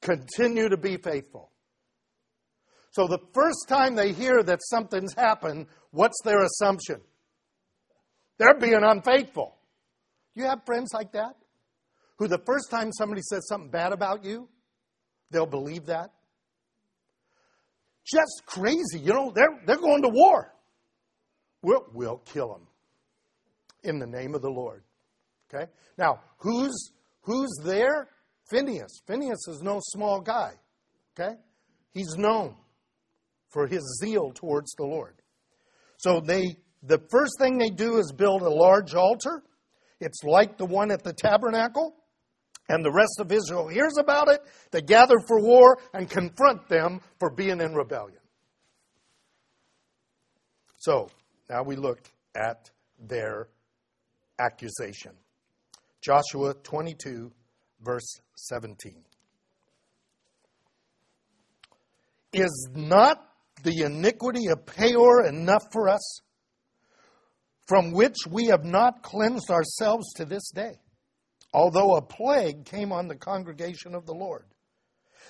Continue 0.01 0.69
to 0.69 0.77
be 0.77 0.97
faithful. 0.97 1.51
So 2.91 3.07
the 3.07 3.19
first 3.33 3.67
time 3.67 3.95
they 3.95 4.11
hear 4.11 4.43
that 4.43 4.59
something's 4.63 5.13
happened, 5.13 5.67
what's 5.91 6.19
their 6.23 6.43
assumption? 6.43 7.01
They're 8.41 8.55
being 8.55 8.81
unfaithful. 8.81 9.55
You 10.33 10.45
have 10.45 10.65
friends 10.65 10.89
like 10.95 11.11
that? 11.11 11.35
Who 12.17 12.27
the 12.27 12.41
first 12.43 12.71
time 12.71 12.91
somebody 12.91 13.21
says 13.21 13.47
something 13.47 13.69
bad 13.69 13.93
about 13.93 14.25
you, 14.25 14.49
they'll 15.29 15.45
believe 15.45 15.85
that? 15.85 16.09
Just 18.03 18.41
crazy. 18.47 18.99
You 18.99 19.13
know, 19.13 19.31
they're, 19.31 19.61
they're 19.67 19.77
going 19.77 20.01
to 20.01 20.09
war. 20.09 20.51
We'll, 21.61 21.85
we'll 21.93 22.17
kill 22.17 22.51
them 22.51 22.67
in 23.83 23.99
the 23.99 24.07
name 24.07 24.33
of 24.33 24.41
the 24.41 24.49
Lord. 24.49 24.85
Okay? 25.53 25.69
Now, 25.99 26.21
who's, 26.37 26.93
who's 27.21 27.55
there? 27.63 28.09
Phineas. 28.49 29.03
Phineas 29.05 29.47
is 29.49 29.61
no 29.61 29.79
small 29.83 30.19
guy. 30.19 30.53
Okay? 31.13 31.35
He's 31.91 32.15
known 32.17 32.55
for 33.49 33.67
his 33.67 33.83
zeal 34.01 34.31
towards 34.33 34.73
the 34.79 34.85
Lord. 34.85 35.21
So 35.97 36.19
they 36.19 36.55
the 36.83 36.99
first 37.09 37.33
thing 37.39 37.57
they 37.57 37.69
do 37.69 37.97
is 37.97 38.11
build 38.11 38.41
a 38.41 38.49
large 38.49 38.95
altar. 38.95 39.43
It's 39.99 40.23
like 40.23 40.57
the 40.57 40.65
one 40.65 40.91
at 40.91 41.03
the 41.03 41.13
tabernacle. 41.13 41.95
And 42.69 42.85
the 42.85 42.91
rest 42.91 43.19
of 43.19 43.31
Israel 43.31 43.67
hears 43.67 43.97
about 43.99 44.29
it. 44.29 44.39
They 44.71 44.81
gather 44.81 45.17
for 45.27 45.41
war 45.41 45.77
and 45.93 46.09
confront 46.09 46.69
them 46.69 47.01
for 47.19 47.29
being 47.29 47.59
in 47.59 47.73
rebellion. 47.73 48.19
So 50.77 51.09
now 51.49 51.63
we 51.63 51.75
look 51.75 51.99
at 52.35 52.71
their 52.97 53.49
accusation. 54.39 55.11
Joshua 56.01 56.53
22, 56.63 57.31
verse 57.81 58.21
17. 58.35 59.03
Is 62.33 62.69
not 62.73 63.17
the 63.63 63.83
iniquity 63.83 64.47
of 64.47 64.65
Peor 64.65 65.25
enough 65.27 65.63
for 65.71 65.89
us, 65.89 66.21
from 67.71 67.93
which 67.93 68.17
we 68.29 68.47
have 68.47 68.65
not 68.65 69.01
cleansed 69.01 69.49
ourselves 69.49 70.11
to 70.11 70.25
this 70.25 70.51
day, 70.53 70.73
although 71.53 71.95
a 71.95 72.01
plague 72.01 72.65
came 72.65 72.91
on 72.91 73.07
the 73.07 73.15
congregation 73.15 73.95
of 73.95 74.05
the 74.05 74.13
Lord? 74.13 74.43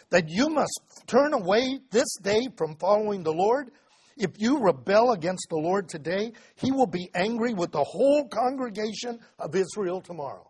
That 0.10 0.27
you 0.27 0.50
must 0.50 0.81
turn 1.05 1.36
away 1.36 1.81
this 1.91 2.15
day 2.19 2.48
from 2.57 2.77
following 2.77 3.21
the 3.21 3.31
Lord? 3.31 3.69
If 4.17 4.31
you 4.39 4.57
rebel 4.57 5.12
against 5.12 5.50
the 5.51 5.57
Lord 5.57 5.88
today, 5.88 6.31
he 6.55 6.71
will 6.71 6.88
be 6.88 7.12
angry 7.13 7.53
with 7.53 7.71
the 7.71 7.83
whole 7.83 8.27
congregation 8.27 9.19
of 9.38 9.55
Israel 9.55 10.01
tomorrow. 10.01 10.50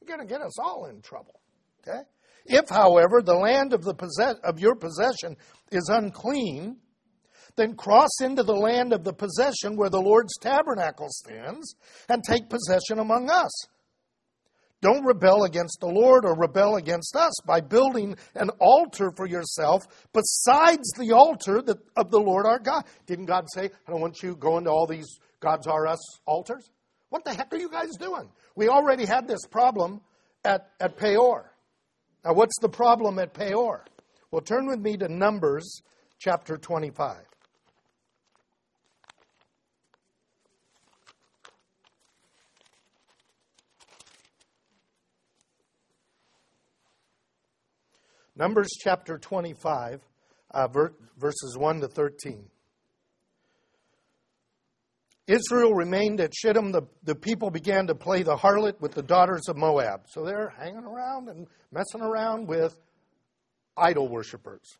You're 0.00 0.16
going 0.16 0.26
to 0.26 0.34
get 0.34 0.42
us 0.42 0.58
all 0.58 0.86
in 0.86 1.02
trouble. 1.02 1.38
Okay? 1.86 2.00
If, 2.46 2.68
however, 2.68 3.22
the 3.22 3.36
land 3.36 3.74
of, 3.74 3.84
the 3.84 3.94
possess- 3.94 4.40
of 4.42 4.58
your 4.58 4.74
possession 4.74 5.36
is 5.70 5.88
unclean, 5.88 6.78
then 7.58 7.74
cross 7.74 8.20
into 8.22 8.42
the 8.42 8.54
land 8.54 8.94
of 8.94 9.04
the 9.04 9.12
possession 9.12 9.76
where 9.76 9.90
the 9.90 10.00
Lord's 10.00 10.38
tabernacle 10.38 11.08
stands 11.10 11.74
and 12.08 12.24
take 12.24 12.48
possession 12.48 12.98
among 12.98 13.28
us. 13.28 13.50
Don't 14.80 15.04
rebel 15.04 15.42
against 15.42 15.80
the 15.80 15.88
Lord 15.88 16.24
or 16.24 16.36
rebel 16.36 16.76
against 16.76 17.16
us 17.16 17.32
by 17.44 17.60
building 17.60 18.16
an 18.36 18.50
altar 18.60 19.10
for 19.16 19.26
yourself 19.26 19.82
besides 20.12 20.88
the 20.96 21.12
altar 21.12 21.62
of 21.96 22.10
the 22.10 22.20
Lord 22.20 22.46
our 22.46 22.60
God. 22.60 22.84
Didn't 23.06 23.26
God 23.26 23.46
say, 23.52 23.64
I 23.64 23.90
don't 23.90 24.00
want 24.00 24.22
you 24.22 24.36
going 24.36 24.64
to 24.64 24.70
all 24.70 24.86
these 24.86 25.18
gods 25.40 25.66
are 25.66 25.86
us 25.86 26.20
altars? 26.26 26.70
What 27.08 27.24
the 27.24 27.34
heck 27.34 27.52
are 27.52 27.58
you 27.58 27.70
guys 27.70 27.96
doing? 27.98 28.30
We 28.54 28.68
already 28.68 29.04
had 29.04 29.26
this 29.26 29.44
problem 29.50 30.00
at, 30.44 30.70
at 30.78 30.96
Peor. 30.96 31.52
Now, 32.24 32.34
what's 32.34 32.58
the 32.60 32.68
problem 32.68 33.18
at 33.18 33.34
Peor? 33.34 33.84
Well, 34.30 34.42
turn 34.42 34.66
with 34.66 34.78
me 34.78 34.96
to 34.98 35.08
Numbers 35.08 35.82
chapter 36.18 36.56
25. 36.56 37.16
Numbers 48.38 48.68
chapter 48.78 49.18
25, 49.18 50.00
uh, 50.52 50.68
verses 51.18 51.56
1 51.58 51.80
to 51.80 51.88
13. 51.88 52.44
Israel 55.26 55.74
remained 55.74 56.20
at 56.20 56.32
Shittim. 56.32 56.70
The, 56.70 56.82
the 57.02 57.16
people 57.16 57.50
began 57.50 57.88
to 57.88 57.96
play 57.96 58.22
the 58.22 58.36
harlot 58.36 58.80
with 58.80 58.92
the 58.92 59.02
daughters 59.02 59.48
of 59.48 59.56
Moab. 59.56 60.02
So 60.06 60.24
they're 60.24 60.54
hanging 60.56 60.84
around 60.84 61.28
and 61.28 61.48
messing 61.72 62.00
around 62.00 62.46
with 62.46 62.78
idol 63.76 64.08
worshippers. 64.08 64.78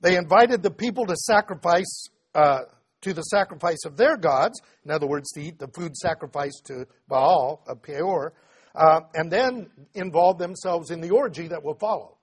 They 0.00 0.16
invited 0.16 0.62
the 0.62 0.70
people 0.70 1.04
to 1.04 1.14
sacrifice 1.14 2.08
uh, 2.34 2.60
to 3.02 3.12
the 3.12 3.22
sacrifice 3.22 3.84
of 3.84 3.98
their 3.98 4.16
gods. 4.16 4.58
In 4.82 4.90
other 4.90 5.06
words, 5.06 5.30
to 5.32 5.42
eat 5.42 5.58
the 5.58 5.68
food 5.68 5.94
sacrificed 5.94 6.64
to 6.68 6.86
Baal 7.06 7.62
of 7.68 7.82
Peor, 7.82 8.32
uh, 8.74 9.00
and 9.12 9.30
then 9.30 9.68
involve 9.94 10.38
themselves 10.38 10.90
in 10.90 11.02
the 11.02 11.10
orgy 11.10 11.48
that 11.48 11.62
will 11.62 11.76
follow? 11.78 12.15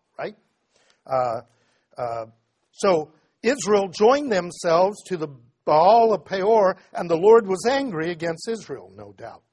Uh, 1.06 1.42
uh, 1.98 2.26
so 2.72 3.12
Israel 3.42 3.90
joined 3.90 4.32
themselves 4.32 5.02
to 5.08 5.18
the 5.18 5.30
Baal 5.66 6.14
of 6.14 6.26
Peor, 6.26 6.78
and 6.94 7.10
the 7.10 7.18
Lord 7.18 7.48
was 7.48 7.66
angry 7.70 8.12
against 8.12 8.50
Israel, 8.50 8.92
no 8.96 9.14
doubt. 9.14 9.44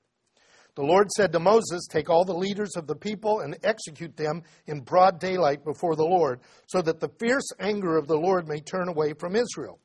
The 0.77 0.83
Lord 0.83 1.11
said 1.11 1.33
to 1.33 1.41
Moses, 1.41 1.87
Take 1.91 2.09
all 2.09 2.25
the 2.25 2.33
leaders 2.33 2.77
of 2.77 2.87
the 2.87 2.95
people 2.95 3.41
and 3.41 3.57
execute 3.63 4.17
them 4.17 4.43
in 4.67 4.81
broad 4.81 5.19
daylight 5.19 5.65
before 5.65 5.97
the 5.97 6.05
Lord, 6.05 6.41
so 6.67 6.81
that 6.83 7.01
the 7.01 7.11
fierce 7.19 7.49
anger 7.59 7.97
of 7.97 8.07
the 8.07 8.17
Lord 8.17 8.49
may 8.49 8.61
turn 8.61 8.89
away 8.89 9.13
from 9.13 9.37
Israel. 9.37 9.81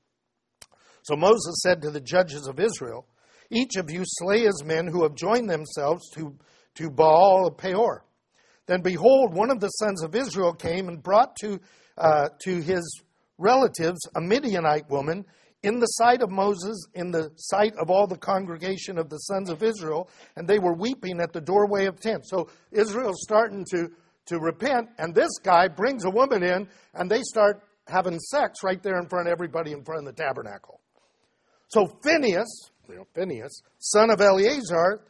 So 1.03 1.15
Moses 1.15 1.61
said 1.61 1.81
to 1.81 1.91
the 1.91 2.01
judges 2.01 2.47
of 2.47 2.59
Israel, 2.59 3.07
Each 3.51 3.75
of 3.75 3.91
you 3.91 4.03
slay 4.05 4.41
his 4.41 4.63
men 4.63 4.87
who 4.87 5.03
have 5.03 5.15
joined 5.15 5.49
themselves 5.49 6.09
to, 6.11 6.35
to 6.75 6.89
Baal 6.89 7.47
of 7.47 7.57
Peor. 7.57 8.05
Then 8.67 8.81
behold, 8.81 9.33
one 9.33 9.51
of 9.51 9.59
the 9.59 9.69
sons 9.69 10.03
of 10.03 10.15
Israel 10.15 10.53
came 10.53 10.87
and 10.87 11.01
brought 11.01 11.35
to, 11.37 11.59
uh, 11.97 12.29
to 12.43 12.61
his 12.61 13.03
relatives 13.37 13.99
a 14.15 14.21
Midianite 14.21 14.89
woman 14.89 15.25
in 15.63 15.79
the 15.79 15.87
sight 15.87 16.21
of 16.21 16.29
Moses, 16.29 16.87
in 16.93 17.09
the 17.09 17.31
sight 17.37 17.73
of 17.77 17.89
all 17.89 18.05
the 18.05 18.17
congregation 18.17 18.99
of 18.99 19.09
the 19.09 19.17
sons 19.17 19.49
of 19.49 19.63
Israel, 19.63 20.09
and 20.35 20.47
they 20.47 20.59
were 20.59 20.75
weeping 20.75 21.19
at 21.19 21.33
the 21.33 21.41
doorway 21.41 21.85
of 21.85 21.99
tent. 21.99 22.25
So 22.27 22.49
Israel's 22.71 23.23
starting 23.23 23.65
to, 23.71 23.89
to 24.27 24.39
repent, 24.39 24.89
and 24.99 25.13
this 25.13 25.39
guy 25.43 25.67
brings 25.67 26.05
a 26.05 26.09
woman 26.09 26.43
in, 26.43 26.67
and 26.93 27.09
they 27.09 27.21
start 27.23 27.63
having 27.87 28.19
sex 28.19 28.63
right 28.63 28.81
there 28.81 28.99
in 28.99 29.07
front 29.09 29.27
of 29.27 29.31
everybody 29.31 29.71
in 29.71 29.83
front 29.83 30.07
of 30.07 30.15
the 30.15 30.23
tabernacle. 30.23 30.81
So 31.67 31.87
Phineas, 32.03 32.69
you 32.87 32.97
know, 32.97 33.07
Phineas, 33.15 33.61
son 33.79 34.11
of 34.11 34.21
Eleazar, 34.21 35.01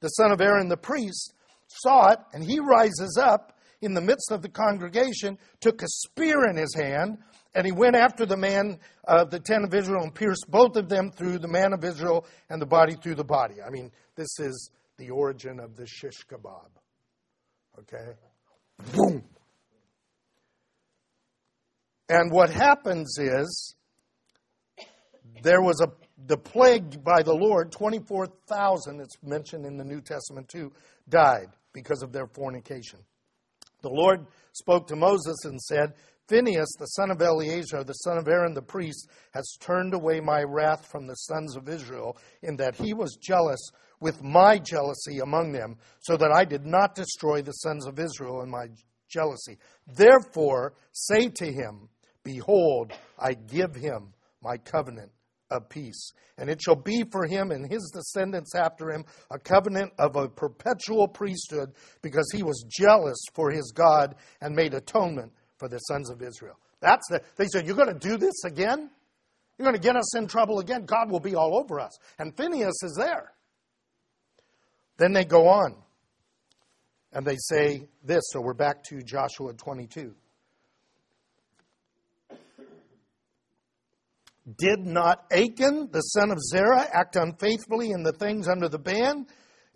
the 0.00 0.08
son 0.08 0.30
of 0.30 0.40
Aaron 0.40 0.68
the 0.68 0.76
priest, 0.76 1.32
saw 1.80 2.10
it, 2.10 2.18
and 2.32 2.44
he 2.44 2.60
rises 2.60 3.18
up 3.20 3.58
in 3.80 3.94
the 3.94 4.00
midst 4.00 4.30
of 4.30 4.42
the 4.42 4.48
congregation, 4.48 5.38
took 5.60 5.82
a 5.82 5.88
spear 5.88 6.48
in 6.48 6.56
his 6.56 6.74
hand, 6.74 7.18
and 7.54 7.66
he 7.66 7.72
went 7.72 7.96
after 7.96 8.24
the 8.24 8.36
man 8.36 8.78
of 9.04 9.30
the 9.30 9.40
ten 9.40 9.64
of 9.64 9.74
Israel 9.74 10.04
and 10.04 10.14
pierced 10.14 10.46
both 10.48 10.76
of 10.76 10.88
them 10.88 11.10
through 11.10 11.38
the 11.38 11.48
man 11.48 11.72
of 11.72 11.84
Israel 11.84 12.24
and 12.48 12.62
the 12.62 12.66
body 12.66 12.94
through 12.94 13.16
the 13.16 13.24
body. 13.24 13.56
I 13.64 13.70
mean, 13.70 13.90
this 14.16 14.38
is 14.38 14.70
the 14.98 15.10
origin 15.10 15.60
of 15.60 15.76
the 15.76 15.86
shish 15.86 16.24
kebab. 16.30 16.70
Okay? 17.80 18.12
Boom. 18.92 19.24
And 22.08 22.30
what 22.30 22.50
happens 22.50 23.18
is 23.18 23.74
there 25.42 25.60
was 25.62 25.80
a 25.80 25.88
the 26.24 26.36
plague 26.36 27.02
by 27.02 27.22
the 27.24 27.34
Lord, 27.34 27.72
24,000, 27.72 29.00
it's 29.00 29.16
mentioned 29.24 29.66
in 29.66 29.76
the 29.76 29.84
New 29.84 30.00
Testament 30.00 30.48
too, 30.48 30.72
died 31.08 31.48
because 31.72 32.02
of 32.02 32.12
their 32.12 32.26
fornication. 32.26 33.00
The 33.82 33.90
Lord 33.90 34.26
spoke 34.52 34.86
to 34.88 34.96
Moses 34.96 35.44
and 35.44 35.60
said, 35.60 35.94
Phinehas, 36.28 36.76
the 36.78 36.86
son 36.86 37.10
of 37.10 37.20
Eleazar, 37.20 37.84
the 37.84 37.92
son 37.92 38.16
of 38.16 38.28
Aaron 38.28 38.54
the 38.54 38.62
priest, 38.62 39.10
has 39.32 39.56
turned 39.60 39.92
away 39.92 40.20
my 40.20 40.42
wrath 40.42 40.86
from 40.86 41.06
the 41.06 41.14
sons 41.14 41.56
of 41.56 41.68
Israel, 41.68 42.16
in 42.42 42.56
that 42.56 42.76
he 42.76 42.94
was 42.94 43.18
jealous 43.20 43.70
with 44.00 44.22
my 44.22 44.58
jealousy 44.58 45.18
among 45.18 45.52
them, 45.52 45.76
so 46.00 46.16
that 46.16 46.32
I 46.32 46.44
did 46.44 46.64
not 46.64 46.94
destroy 46.94 47.42
the 47.42 47.52
sons 47.52 47.86
of 47.86 47.98
Israel 47.98 48.42
in 48.42 48.50
my 48.50 48.66
jealousy. 49.08 49.58
Therefore, 49.86 50.74
say 50.92 51.28
to 51.28 51.52
him, 51.52 51.88
Behold, 52.24 52.92
I 53.18 53.34
give 53.34 53.74
him 53.74 54.14
my 54.40 54.56
covenant 54.56 55.10
of 55.52 55.68
peace. 55.68 56.12
And 56.38 56.48
it 56.48 56.60
shall 56.62 56.76
be 56.76 57.04
for 57.10 57.26
him 57.26 57.50
and 57.50 57.70
his 57.70 57.92
descendants 57.94 58.54
after 58.54 58.90
him 58.90 59.04
a 59.30 59.38
covenant 59.38 59.92
of 59.98 60.16
a 60.16 60.28
perpetual 60.28 61.06
priesthood, 61.06 61.72
because 62.00 62.28
he 62.32 62.42
was 62.42 62.64
jealous 62.68 63.18
for 63.34 63.50
his 63.50 63.72
God 63.74 64.14
and 64.40 64.54
made 64.54 64.74
atonement 64.74 65.32
for 65.58 65.68
the 65.68 65.78
sons 65.78 66.10
of 66.10 66.22
Israel. 66.22 66.58
That's 66.80 67.06
the, 67.10 67.22
they 67.36 67.46
said, 67.46 67.66
You're 67.66 67.76
going 67.76 67.96
to 67.96 68.08
do 68.08 68.16
this 68.16 68.44
again? 68.44 68.90
You're 69.58 69.64
going 69.64 69.80
to 69.80 69.82
get 69.82 69.96
us 69.96 70.16
in 70.16 70.26
trouble 70.26 70.58
again. 70.58 70.84
God 70.86 71.10
will 71.10 71.20
be 71.20 71.36
all 71.36 71.56
over 71.56 71.78
us. 71.78 71.96
And 72.18 72.36
Phineas 72.36 72.82
is 72.82 72.96
there. 72.98 73.32
Then 74.96 75.12
they 75.12 75.24
go 75.24 75.46
on 75.46 75.76
and 77.12 77.26
they 77.26 77.36
say 77.36 77.86
this. 78.02 78.22
So 78.30 78.40
we're 78.40 78.54
back 78.54 78.82
to 78.84 79.02
Joshua 79.02 79.52
22. 79.52 80.14
Did 84.58 84.80
not 84.80 85.24
Achan, 85.30 85.90
the 85.92 86.00
son 86.00 86.30
of 86.30 86.38
Zerah, 86.40 86.88
act 86.92 87.16
unfaithfully 87.16 87.90
in 87.90 88.02
the 88.02 88.12
things 88.12 88.48
under 88.48 88.68
the 88.68 88.78
ban? 88.78 89.26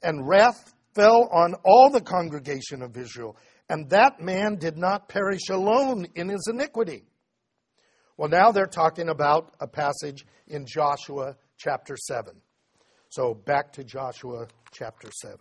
And 0.02 0.26
wrath 0.26 0.75
fell 0.94 1.28
on 1.32 1.54
all 1.64 1.90
the 1.90 2.00
congregation 2.00 2.82
of 2.82 2.96
Israel. 2.96 3.37
And 3.68 3.88
that 3.90 4.20
man 4.20 4.56
did 4.56 4.76
not 4.76 5.08
perish 5.08 5.49
alone 5.50 6.06
in 6.14 6.28
his 6.28 6.49
iniquity. 6.52 7.04
Well, 8.16 8.28
now 8.28 8.50
they're 8.50 8.66
talking 8.66 9.08
about 9.08 9.54
a 9.61 9.66
passage 9.66 10.25
in 10.46 10.64
Joshua 10.66 11.37
chapter 11.58 11.96
7. 11.96 12.35
So 13.08 13.35
back 13.35 13.73
to 13.75 13.85
Joshua 13.85 14.46
chapter 14.73 15.11
7. 15.23 15.38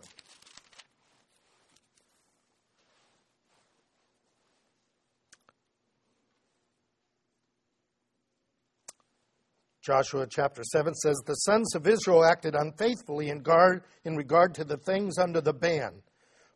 Joshua 9.86 10.26
chapter 10.28 10.64
7 10.64 10.94
says, 10.94 11.14
The 11.24 11.34
sons 11.34 11.76
of 11.76 11.86
Israel 11.86 12.24
acted 12.24 12.56
unfaithfully 12.56 13.28
in, 13.28 13.38
guard, 13.38 13.84
in 14.04 14.16
regard 14.16 14.52
to 14.54 14.64
the 14.64 14.78
things 14.78 15.16
under 15.16 15.40
the 15.40 15.52
ban. 15.52 16.02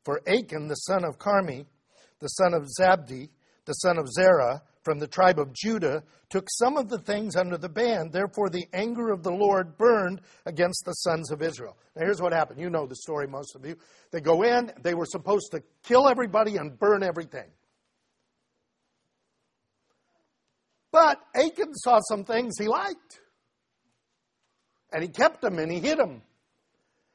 For 0.05 0.21
Achan, 0.27 0.67
the 0.67 0.75
son 0.75 1.05
of 1.05 1.17
Carmi, 1.17 1.65
the 2.19 2.27
son 2.27 2.55
of 2.55 2.67
Zabdi, 2.81 3.29
the 3.67 3.75
son 3.75 3.99
of 3.99 4.09
Zerah, 4.09 4.63
from 4.83 4.99
the 4.99 5.07
tribe 5.07 5.39
of 5.39 5.53
Judah, 5.53 6.03
took 6.29 6.49
some 6.59 6.77
of 6.77 6.89
the 6.89 6.99
things 6.99 7.37
under 7.37 7.57
the 7.57 7.69
ban. 7.69 8.11
Therefore, 8.11 8.51
the 8.51 8.67
anger 8.73 9.13
of 9.13 9.23
the 9.23 9.31
Lord 9.31 9.79
burned 9.79 10.23
against 10.45 10.85
the 10.85 10.93
sons 10.95 11.31
of 11.31 11.41
Israel. 11.41 11.77
Now, 11.95 12.07
here's 12.07 12.21
what 12.21 12.33
happened. 12.33 12.61
You 12.61 12.69
know 12.69 12.87
the 12.87 12.97
story, 12.97 13.29
most 13.29 13.55
of 13.55 13.65
you. 13.65 13.77
They 14.11 14.21
go 14.21 14.43
in, 14.43 14.73
they 14.83 14.95
were 14.95 15.07
supposed 15.07 15.53
to 15.53 15.63
kill 15.85 16.09
everybody 16.09 16.57
and 16.57 16.77
burn 16.77 17.05
everything. 17.05 17.47
But 20.93 21.21
Achan 21.35 21.75
saw 21.75 22.01
some 22.09 22.25
things 22.25 22.55
he 22.59 22.67
liked. 22.67 23.21
And 24.93 25.03
he 25.03 25.09
kept 25.09 25.41
them 25.41 25.59
and 25.59 25.71
he 25.71 25.79
hid 25.79 25.99
them. 25.99 26.23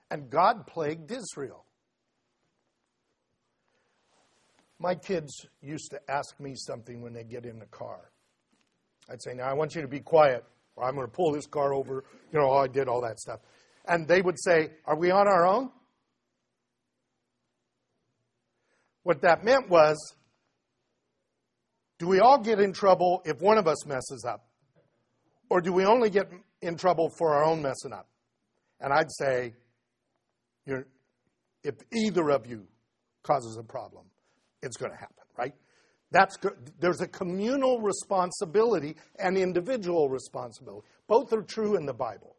And 0.09 0.29
God 0.29 0.67
plagued 0.67 1.11
Israel. 1.11 1.65
My 4.79 4.95
kids 4.95 5.45
used 5.61 5.91
to 5.91 5.99
ask 6.09 6.39
me 6.39 6.53
something 6.55 7.01
when 7.01 7.13
they 7.13 7.23
get 7.23 7.45
in 7.45 7.59
the 7.59 7.65
car. 7.65 8.11
I'd 9.09 9.21
say, 9.21 9.33
Now 9.33 9.45
I 9.45 9.53
want 9.53 9.75
you 9.75 9.81
to 9.81 9.87
be 9.87 9.99
quiet, 9.99 10.43
or 10.75 10.85
I'm 10.85 10.95
going 10.95 11.07
to 11.07 11.11
pull 11.11 11.31
this 11.31 11.47
car 11.47 11.73
over. 11.73 12.03
You 12.31 12.39
know, 12.39 12.51
I 12.51 12.67
did 12.67 12.87
all 12.87 13.01
that 13.01 13.19
stuff. 13.19 13.39
And 13.87 14.07
they 14.07 14.21
would 14.21 14.39
say, 14.39 14.71
Are 14.85 14.97
we 14.97 15.11
on 15.11 15.27
our 15.27 15.45
own? 15.45 15.71
What 19.03 19.21
that 19.21 19.43
meant 19.43 19.69
was, 19.69 19.97
do 21.97 22.07
we 22.07 22.19
all 22.19 22.37
get 22.37 22.59
in 22.59 22.73
trouble 22.73 23.21
if 23.25 23.41
one 23.41 23.57
of 23.57 23.67
us 23.67 23.85
messes 23.85 24.25
up? 24.27 24.47
Or 25.49 25.61
do 25.61 25.71
we 25.71 25.85
only 25.85 26.09
get 26.09 26.29
in 26.61 26.75
trouble 26.75 27.09
for 27.17 27.33
our 27.33 27.43
own 27.43 27.61
messing 27.61 27.93
up? 27.93 28.07
And 28.79 28.91
I'd 28.91 29.11
say, 29.11 29.53
if 30.65 31.75
either 31.93 32.29
of 32.31 32.45
you 32.47 32.67
causes 33.23 33.57
a 33.57 33.63
problem, 33.63 34.05
it's 34.61 34.77
going 34.77 34.91
to 34.91 34.97
happen, 34.97 35.23
right? 35.37 35.53
That's 36.11 36.37
good. 36.37 36.53
There's 36.79 37.01
a 37.01 37.07
communal 37.07 37.79
responsibility 37.81 38.95
and 39.17 39.37
individual 39.37 40.09
responsibility. 40.09 40.87
Both 41.07 41.33
are 41.33 41.41
true 41.41 41.75
in 41.77 41.85
the 41.85 41.93
Bible. 41.93 42.35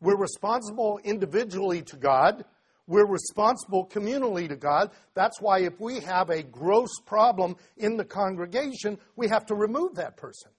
We're 0.00 0.18
responsible 0.18 0.98
individually 1.04 1.82
to 1.82 1.96
God. 1.96 2.44
We're 2.86 3.06
responsible 3.06 3.86
communally 3.86 4.48
to 4.48 4.56
God. 4.56 4.90
That's 5.14 5.40
why 5.40 5.60
if 5.60 5.80
we 5.80 6.00
have 6.00 6.30
a 6.30 6.42
gross 6.42 6.90
problem 7.06 7.56
in 7.76 7.96
the 7.96 8.04
congregation, 8.04 8.98
we 9.16 9.28
have 9.28 9.46
to 9.46 9.54
remove 9.54 9.94
that 9.96 10.16
person. 10.16 10.50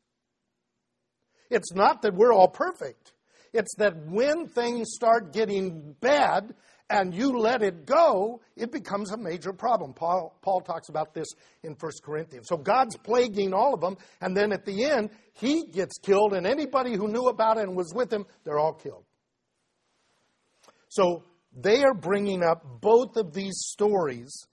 It's 1.50 1.74
not 1.74 2.02
that 2.04 2.16
we're 2.16 2.34
all 2.34 2.48
perfect. 2.48 3.14
It's 3.54 3.76
that 3.76 4.08
when 4.08 4.48
things 4.48 4.90
start 4.94 5.34
getting 5.34 5.96
bad 6.00 6.56
and 6.90 7.14
you 7.14 7.38
let 7.38 7.62
it 7.62 7.86
go, 7.86 8.42
it 8.56 8.72
becomes 8.72 9.12
a 9.12 9.18
major 9.18 9.54
problem. 9.54 9.94
Paul, 9.94 10.38
Paul 10.42 10.62
talks 10.62 10.90
about 10.90 11.14
this 11.14 11.28
in 11.62 11.76
1 11.80 11.92
Corinthians. 12.04 12.48
So 12.48 12.58
God's 12.58 12.98
plaguing 12.98 13.54
all 13.54 13.74
of 13.74 13.82
them, 13.82 13.98
and 14.22 14.36
then 14.36 14.52
at 14.52 14.66
the 14.66 14.86
end, 14.86 15.12
he 15.34 15.66
gets 15.66 15.98
killed, 16.00 16.34
and 16.34 16.48
anybody 16.48 16.96
who 16.96 17.08
knew 17.08 17.28
about 17.28 17.58
it 17.58 17.64
and 17.64 17.76
was 17.76 17.94
with 17.94 18.12
him, 18.12 18.26
they're 18.44 18.60
all 18.60 18.74
killed. 18.74 19.06
So 20.90 21.24
they 21.56 21.84
are 21.84 21.94
bringing 21.94 22.44
up 22.44 22.82
both 22.82 23.16
of 23.16 23.34
these 23.34 23.56
stories 23.58 24.48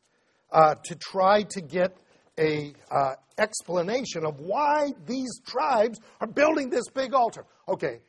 uh, 0.53 0.75
to 0.85 0.95
try 0.95 1.43
to 1.43 1.61
get 1.61 1.97
a 2.39 2.73
uh, 2.91 3.15
explanation 3.39 4.25
of 4.25 4.41
why 4.41 4.93
these 5.07 5.41
tribes 5.47 5.99
are 6.21 6.27
building 6.27 6.71
this 6.71 6.89
big 6.95 7.15
altar. 7.15 7.45
Okay, 7.69 8.01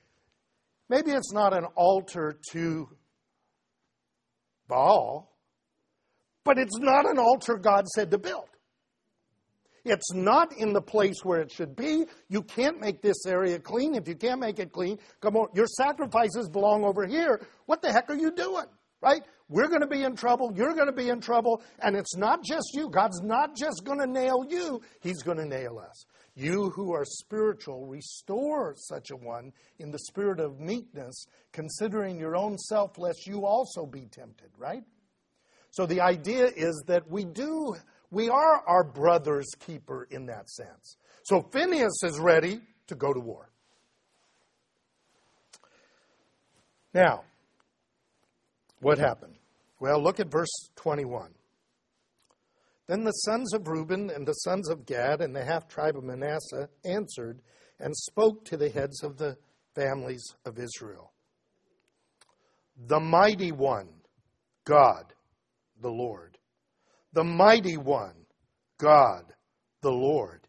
maybe 0.90 1.12
it's 1.12 1.32
not 1.32 1.56
an 1.56 1.66
altar 1.76 2.40
to 2.52 2.88
Baal, 4.68 5.32
but 6.44 6.58
it's 6.58 6.78
not 6.80 7.10
an 7.10 7.20
altar 7.20 7.58
God 7.58 7.88
said 7.88 8.12
to 8.12 8.18
build. 8.18 8.46
It's 9.84 10.14
not 10.14 10.56
in 10.58 10.74
the 10.74 10.82
place 10.82 11.24
where 11.24 11.42
it 11.42 11.52
should 11.52 11.76
be. 11.76 12.06
You 12.30 12.44
can't 12.44 12.80
make 12.80 13.02
this 13.02 13.26
area 13.26 13.60
clean. 13.60 13.96
If 13.96 14.08
you 14.08 14.16
can't 14.16 14.40
make 14.40 14.60
it 14.60 14.72
clean, 14.72 15.00
come 15.22 15.36
on, 15.36 15.48
your 15.56 15.66
sacrifices 15.66 16.50
belong 16.50 16.86
over 16.86 17.08
here. 17.08 17.42
What 17.66 17.82
the 17.82 17.92
heck 17.92 18.10
are 18.10 18.16
you 18.16 18.32
doing? 18.32 18.66
Right? 19.02 19.24
We're 19.50 19.68
going 19.68 19.82
to 19.82 19.88
be 19.88 20.04
in 20.04 20.16
trouble. 20.16 20.54
You're 20.56 20.74
going 20.74 20.88
to 20.88 20.94
be 20.94 21.10
in 21.10 21.20
trouble. 21.20 21.62
And 21.82 21.96
it's 21.96 22.16
not 22.16 22.44
just 22.44 22.72
you. 22.74 22.90
God's 22.90 23.22
not 23.22 23.56
just 23.56 23.84
going 23.84 24.00
to 24.00 24.08
nail 24.08 24.46
you, 24.48 24.82
He's 25.02 25.24
going 25.24 25.38
to 25.38 25.46
nail 25.46 25.80
us. 25.80 26.06
You 26.36 26.70
who 26.70 26.94
are 26.94 27.04
spiritual, 27.04 27.88
restore 27.88 28.74
such 28.78 29.12
a 29.12 29.18
one 29.18 29.52
in 29.80 29.92
the 29.92 30.00
spirit 30.00 30.40
of 30.40 30.60
meekness, 30.60 31.26
considering 31.52 32.18
your 32.18 32.38
own 32.38 32.58
self, 32.58 32.98
lest 32.98 33.28
you 33.28 33.46
also 33.46 33.86
be 33.86 34.06
tempted, 34.06 34.50
right? 34.58 34.84
So 35.72 35.86
the 35.86 36.02
idea 36.02 36.46
is 36.46 36.84
that 36.88 37.10
we 37.10 37.26
do, 37.26 37.76
we 38.12 38.30
are 38.30 38.64
our 38.66 38.84
brother's 38.84 39.50
keeper 39.60 40.08
in 40.10 40.26
that 40.28 40.50
sense. 40.50 40.96
So 41.24 41.42
Phineas 41.42 42.02
is 42.04 42.18
ready 42.20 42.62
to 42.88 42.96
go 42.96 43.14
to 43.14 43.20
war. 43.20 43.50
Now, 46.94 47.24
what 48.82 48.98
happened? 48.98 49.36
Well, 49.80 50.02
look 50.02 50.20
at 50.20 50.32
verse 50.32 50.70
21. 50.76 51.32
Then 52.88 53.04
the 53.04 53.12
sons 53.12 53.54
of 53.54 53.68
Reuben 53.68 54.10
and 54.10 54.28
the 54.28 54.34
sons 54.34 54.70
of 54.70 54.86
Gad 54.86 55.22
and 55.22 55.36
the 55.36 55.46
half 55.46 55.68
tribe 55.68 55.96
of 55.98 56.04
Manasseh 56.04 56.68
answered 56.84 57.42
and 57.80 57.96
spoke 57.96 58.44
to 58.46 58.58
the 58.58 58.70
heads 58.70 59.04
of 59.04 59.18
the 59.18 59.38
families 59.76 60.24
of 60.46 60.60
Israel. 60.60 61.14
The 62.88 63.00
mighty 63.00 63.52
one, 63.52 63.88
God, 64.66 65.14
the 65.80 65.90
Lord. 65.90 66.38
The 67.14 67.24
mighty 67.24 67.78
one, 67.78 68.26
God, 68.78 69.34
the 69.82 69.92
Lord. 69.92 70.48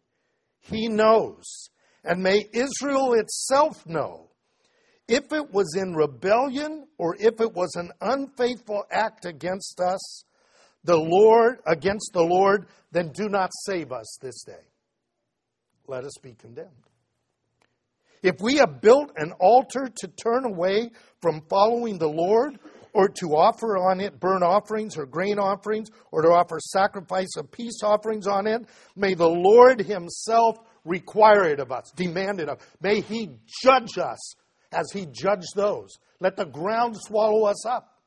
He 0.59 0.87
knows, 0.87 1.69
and 2.03 2.23
may 2.23 2.47
Israel 2.51 3.13
itself 3.13 3.85
know 3.85 4.29
if 5.07 5.31
it 5.31 5.51
was 5.51 5.75
in 5.75 5.93
rebellion 5.93 6.87
or 6.97 7.15
if 7.19 7.41
it 7.41 7.53
was 7.53 7.75
an 7.75 7.91
unfaithful 8.01 8.83
act 8.91 9.25
against 9.25 9.79
us, 9.79 10.23
the 10.83 10.97
Lord, 10.97 11.59
against 11.65 12.11
the 12.13 12.23
Lord, 12.23 12.67
then 12.91 13.11
do 13.13 13.29
not 13.29 13.51
save 13.65 13.91
us 13.91 14.17
this 14.21 14.43
day. 14.43 14.65
Let 15.87 16.03
us 16.03 16.13
be 16.21 16.33
condemned. 16.33 16.69
If 18.21 18.35
we 18.41 18.55
have 18.57 18.79
built 18.81 19.11
an 19.17 19.33
altar 19.39 19.89
to 19.97 20.07
turn 20.07 20.45
away 20.45 20.91
from 21.21 21.41
following 21.49 21.97
the 21.97 22.07
Lord, 22.07 22.57
or 22.93 23.09
to 23.09 23.35
offer 23.35 23.75
on 23.75 23.99
it 23.99 24.19
burnt 24.19 24.43
offerings 24.43 24.97
or 24.97 25.05
grain 25.05 25.39
offerings, 25.39 25.89
or 26.11 26.21
to 26.21 26.29
offer 26.29 26.59
sacrifice 26.59 27.35
of 27.37 27.51
peace 27.51 27.81
offerings 27.83 28.27
on 28.27 28.47
it, 28.47 28.65
may 28.95 29.13
the 29.13 29.27
Lord 29.27 29.81
Himself 29.81 30.57
require 30.85 31.45
it 31.45 31.59
of 31.59 31.71
us, 31.71 31.91
demand 31.95 32.39
it 32.39 32.47
of. 32.47 32.59
May 32.81 33.01
He 33.01 33.31
judge 33.61 33.97
us 33.97 34.35
as 34.73 34.91
he 34.91 35.05
judged 35.05 35.55
those. 35.55 35.97
Let 36.19 36.35
the 36.35 36.45
ground 36.45 36.95
swallow 36.97 37.45
us 37.45 37.65
up. 37.65 38.01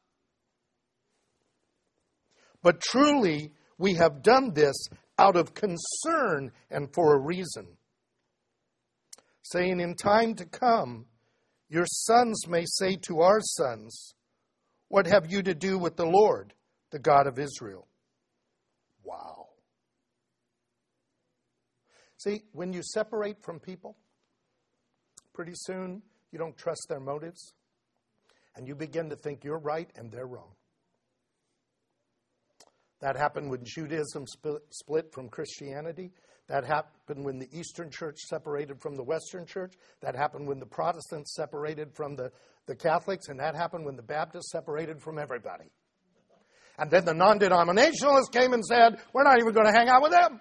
But 2.63 2.81
truly, 2.81 3.53
we 3.79 3.95
have 3.95 4.23
done 4.23 4.53
this 4.55 4.77
out 5.19 5.37
of 5.37 5.55
concern 5.55 6.53
and 6.71 6.93
for 6.93 7.15
a 7.15 7.21
reason. 7.21 7.67
Saying, 9.43 9.81
In 9.81 9.95
time 9.95 10.35
to 10.35 10.45
come, 10.45 11.07
your 11.69 11.87
sons 11.87 12.47
may 12.49 12.65
say 12.67 12.97
to 13.03 13.21
our 13.21 13.41
sons, 13.41 14.15
What 14.89 15.07
have 15.07 15.31
you 15.31 15.43
to 15.43 15.55
do 15.55 15.79
with 15.79 15.97
the 15.97 16.07
Lord, 16.07 16.55
the 16.91 16.99
God 16.99 17.27
of 17.27 17.39
Israel? 17.39 17.87
Wow. 19.05 19.47
See, 22.19 22.43
when 22.53 22.73
you 22.73 22.83
separate 22.83 23.43
from 23.43 23.61
people, 23.61 23.97
pretty 25.33 25.53
soon 25.55 26.03
you 26.33 26.39
don't 26.39 26.57
trust 26.57 26.87
their 26.89 27.01
motives, 27.01 27.53
and 28.55 28.67
you 28.67 28.75
begin 28.75 29.11
to 29.11 29.17
think 29.17 29.45
you're 29.45 29.59
right 29.59 29.91
and 29.97 30.11
they're 30.11 30.27
wrong. 30.27 30.53
That 33.01 33.17
happened 33.17 33.51
when 33.51 33.61
Judaism 33.65 34.25
split 34.71 35.13
from 35.13 35.29
Christianity. 35.29 36.13
That 36.49 36.65
happened 36.65 37.25
when 37.25 37.39
the 37.39 37.49
Eastern 37.53 37.91
Church 37.91 38.19
separated 38.21 38.81
from 38.81 38.97
the 38.97 39.03
Western 39.03 39.47
Church. 39.47 39.75
That 40.01 40.15
happened 40.15 40.49
when 40.49 40.61
the 40.61 40.67
Protestants 40.67 41.35
separated 41.35 41.95
from 41.95 42.17
the, 42.17 42.31
the 42.67 42.77
Catholics. 42.77 43.29
And 43.29 43.41
that 43.41 43.55
happened 43.55 43.85
when 43.85 43.97
the 43.97 44.03
Baptists 44.03 44.51
separated 44.53 45.03
from 45.03 45.19
everybody. 45.19 45.71
And 46.79 46.91
then 46.91 47.05
the 47.05 47.15
non 47.15 47.39
denominationalists 47.39 48.33
came 48.33 48.53
and 48.53 48.65
said, 48.65 48.99
We're 49.13 49.25
not 49.25 49.41
even 49.41 49.53
going 49.53 49.67
to 49.67 49.73
hang 49.73 49.89
out 49.89 50.03
with 50.03 50.13
them. 50.13 50.41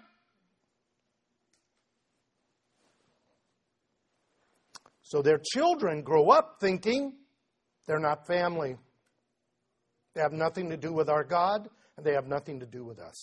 So 5.16 5.22
their 5.22 5.40
children 5.54 6.02
grow 6.02 6.30
up 6.30 6.58
thinking 6.60 7.14
they're 7.88 8.00
not 8.00 8.28
family. 8.28 8.76
They 10.14 10.20
have 10.20 10.34
nothing 10.34 10.70
to 10.72 10.76
do 10.76 10.92
with 10.92 11.08
our 11.08 11.24
God, 11.24 11.70
and 11.96 12.06
they 12.06 12.12
have 12.12 12.28
nothing 12.28 12.60
to 12.60 12.66
do 12.66 12.84
with 12.84 13.00
us. 13.00 13.16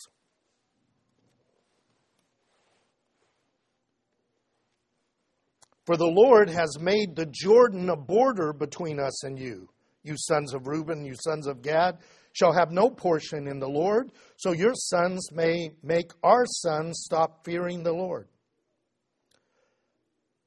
For 5.84 5.98
the 5.98 6.06
Lord 6.06 6.48
has 6.48 6.78
made 6.80 7.14
the 7.14 7.26
Jordan 7.30 7.90
a 7.90 7.96
border 7.96 8.54
between 8.54 8.98
us 8.98 9.24
and 9.24 9.38
you. 9.38 9.68
You 10.02 10.14
sons 10.16 10.54
of 10.54 10.66
Reuben, 10.66 11.04
you 11.04 11.14
sons 11.14 11.46
of 11.46 11.60
Gad, 11.60 11.98
shall 12.32 12.54
have 12.54 12.70
no 12.70 12.88
portion 12.88 13.46
in 13.46 13.58
the 13.58 13.68
Lord, 13.68 14.12
so 14.38 14.52
your 14.52 14.74
sons 14.74 15.30
may 15.30 15.72
make 15.82 16.10
our 16.22 16.46
sons 16.46 17.02
stop 17.04 17.44
fearing 17.44 17.82
the 17.82 17.92
Lord. 17.92 18.28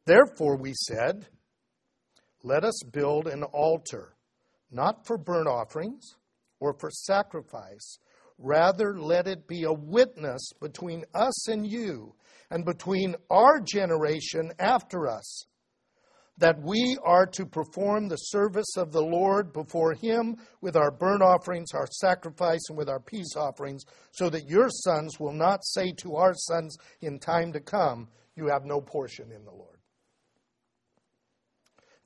Therefore, 0.08 0.58
we 0.58 0.74
said, 0.74 1.28
Let 2.46 2.64
us 2.64 2.80
build 2.84 3.28
an 3.28 3.42
altar, 3.42 4.14
not 4.70 5.08
for 5.08 5.18
burnt 5.18 5.48
offerings 5.48 6.14
or 6.60 6.76
for 6.78 6.92
sacrifice. 6.92 7.98
Rather, 8.38 9.00
let 9.00 9.28
it 9.28 9.48
be 9.48 9.64
a 9.64 9.74
witness 9.74 10.52
between 10.62 11.06
us 11.16 11.50
and 11.50 11.66
you 11.66 12.14
and 12.52 12.64
between 12.64 13.16
our 13.32 13.60
generation 13.60 14.52
after 14.60 15.08
us, 15.08 15.48
that 16.38 16.62
we 16.62 17.00
are 17.04 17.26
to 17.26 17.48
perform 17.48 18.10
the 18.10 18.18
service 18.18 18.78
of 18.78 18.92
the 18.92 19.02
Lord 19.02 19.52
before 19.52 19.96
Him 19.96 20.36
with 20.62 20.76
our 20.76 20.92
burnt 20.92 21.24
offerings, 21.24 21.72
our 21.74 21.88
sacrifice, 21.88 22.62
and 22.70 22.78
with 22.78 22.90
our 22.90 23.00
peace 23.00 23.36
offerings, 23.36 23.86
so 24.12 24.30
that 24.30 24.48
your 24.48 24.70
sons 24.70 25.20
will 25.20 25.34
not 25.34 25.66
say 25.66 25.94
to 25.94 26.18
our 26.18 26.36
sons 26.36 26.78
in 27.02 27.18
time 27.18 27.52
to 27.54 27.60
come, 27.60 28.08
You 28.36 28.50
have 28.50 28.66
no 28.66 28.82
portion 28.82 29.32
in 29.32 29.46
the 29.46 29.52
Lord. 29.52 29.75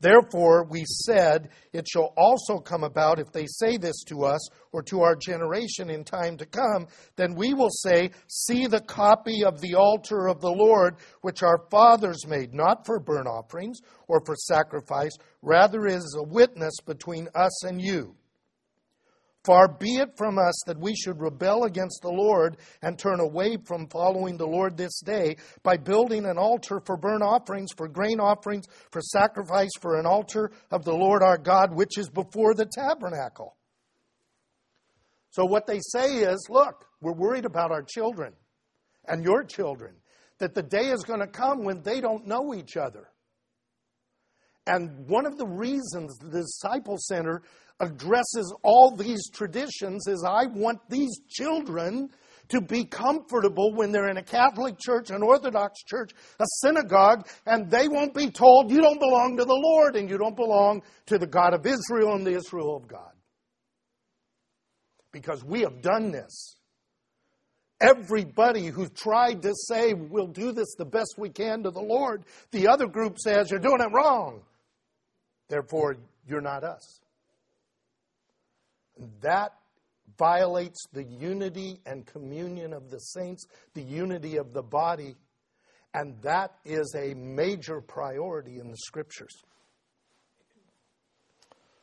Therefore, 0.01 0.63
we 0.63 0.85
said, 0.85 1.49
It 1.73 1.87
shall 1.87 2.13
also 2.15 2.59
come 2.59 2.83
about 2.83 3.19
if 3.19 3.31
they 3.31 3.45
say 3.47 3.77
this 3.77 4.03
to 4.05 4.23
us 4.23 4.47
or 4.71 4.81
to 4.83 5.01
our 5.01 5.15
generation 5.15 5.89
in 5.89 6.03
time 6.03 6.37
to 6.37 6.45
come, 6.45 6.87
then 7.17 7.35
we 7.35 7.53
will 7.53 7.69
say, 7.69 8.11
See 8.27 8.67
the 8.67 8.81
copy 8.81 9.43
of 9.43 9.59
the 9.59 9.75
altar 9.75 10.27
of 10.27 10.39
the 10.39 10.51
Lord, 10.51 10.95
which 11.21 11.43
our 11.43 11.65
fathers 11.69 12.25
made, 12.25 12.53
not 12.53 12.85
for 12.85 12.99
burnt 12.99 13.27
offerings 13.27 13.79
or 14.07 14.21
for 14.25 14.35
sacrifice, 14.35 15.17
rather 15.41 15.85
is 15.85 16.15
a 16.17 16.23
witness 16.23 16.75
between 16.85 17.27
us 17.35 17.65
and 17.65 17.81
you. 17.81 18.15
Far 19.49 19.67
be 19.67 19.95
it 19.95 20.15
from 20.15 20.37
us 20.37 20.61
that 20.67 20.79
we 20.79 20.95
should 20.95 21.19
rebel 21.19 21.63
against 21.63 22.03
the 22.03 22.11
Lord 22.11 22.57
and 22.83 22.99
turn 22.99 23.19
away 23.19 23.57
from 23.65 23.87
following 23.87 24.37
the 24.37 24.45
Lord 24.45 24.77
this 24.77 24.99
day 24.99 25.37
by 25.63 25.75
building 25.75 26.27
an 26.27 26.37
altar 26.37 26.79
for 26.85 26.95
burnt 26.95 27.23
offerings, 27.23 27.71
for 27.75 27.87
grain 27.87 28.19
offerings, 28.19 28.67
for 28.91 29.01
sacrifice, 29.01 29.71
for 29.81 29.97
an 29.99 30.05
altar 30.05 30.51
of 30.69 30.85
the 30.85 30.93
Lord 30.93 31.23
our 31.23 31.39
God, 31.39 31.75
which 31.75 31.97
is 31.97 32.11
before 32.11 32.53
the 32.53 32.67
tabernacle. 32.67 33.57
So, 35.31 35.45
what 35.45 35.65
they 35.65 35.79
say 35.79 36.17
is 36.17 36.45
look, 36.47 36.85
we're 37.01 37.13
worried 37.13 37.45
about 37.45 37.71
our 37.71 37.81
children 37.81 38.33
and 39.07 39.23
your 39.23 39.43
children, 39.43 39.95
that 40.37 40.53
the 40.53 40.61
day 40.61 40.91
is 40.91 41.01
going 41.01 41.21
to 41.21 41.27
come 41.27 41.63
when 41.63 41.81
they 41.81 42.01
don't 42.01 42.27
know 42.27 42.53
each 42.53 42.77
other. 42.77 43.07
And 44.69 45.07
one 45.07 45.25
of 45.25 45.39
the 45.39 45.47
reasons 45.47 46.15
the 46.19 46.41
Disciple 46.41 46.97
Center 46.99 47.41
addresses 47.79 48.53
all 48.61 48.95
these 48.95 49.27
traditions 49.31 50.05
is 50.07 50.23
I 50.23 50.45
want 50.45 50.79
these 50.89 51.21
children 51.27 52.11
to 52.49 52.61
be 52.61 52.85
comfortable 52.85 53.73
when 53.73 53.91
they're 53.91 54.09
in 54.09 54.17
a 54.17 54.23
Catholic 54.23 54.75
church, 54.79 55.09
an 55.09 55.23
Orthodox 55.23 55.83
church, 55.83 56.11
a 56.39 56.45
synagogue, 56.61 57.27
and 57.47 57.71
they 57.71 57.87
won't 57.87 58.13
be 58.13 58.29
told 58.29 58.69
you 58.69 58.79
don't 58.79 58.99
belong 58.99 59.37
to 59.37 59.43
the 59.43 59.59
Lord 59.59 59.95
and 59.95 60.07
you 60.07 60.19
don't 60.19 60.35
belong 60.35 60.83
to 61.07 61.17
the 61.17 61.27
God 61.27 61.55
of 61.55 61.65
Israel 61.65 62.13
and 62.13 62.25
the 62.25 62.35
Israel 62.35 62.77
of 62.77 62.87
God. 62.87 63.13
Because 65.11 65.43
we 65.43 65.61
have 65.61 65.81
done 65.81 66.11
this. 66.11 66.57
Everybody 67.81 68.67
who 68.67 68.87
tried 68.87 69.41
to 69.41 69.53
say 69.55 69.93
we'll 69.93 70.27
do 70.27 70.51
this 70.51 70.75
the 70.77 70.85
best 70.85 71.15
we 71.17 71.29
can 71.29 71.63
to 71.63 71.71
the 71.71 71.81
Lord, 71.81 72.25
the 72.51 72.67
other 72.67 72.85
group 72.85 73.17
says 73.17 73.49
you're 73.49 73.59
doing 73.59 73.81
it 73.81 73.91
wrong. 73.91 74.43
Therefore, 75.49 75.97
you're 76.27 76.41
not 76.41 76.63
us. 76.63 77.01
That 79.21 79.53
violates 80.17 80.85
the 80.93 81.03
unity 81.03 81.79
and 81.85 82.05
communion 82.05 82.73
of 82.73 82.89
the 82.89 82.99
saints, 82.99 83.45
the 83.73 83.81
unity 83.81 84.37
of 84.37 84.53
the 84.53 84.61
body, 84.61 85.15
and 85.93 86.21
that 86.21 86.55
is 86.65 86.93
a 86.95 87.13
major 87.15 87.81
priority 87.81 88.59
in 88.59 88.69
the 88.69 88.77
scriptures. 88.77 89.33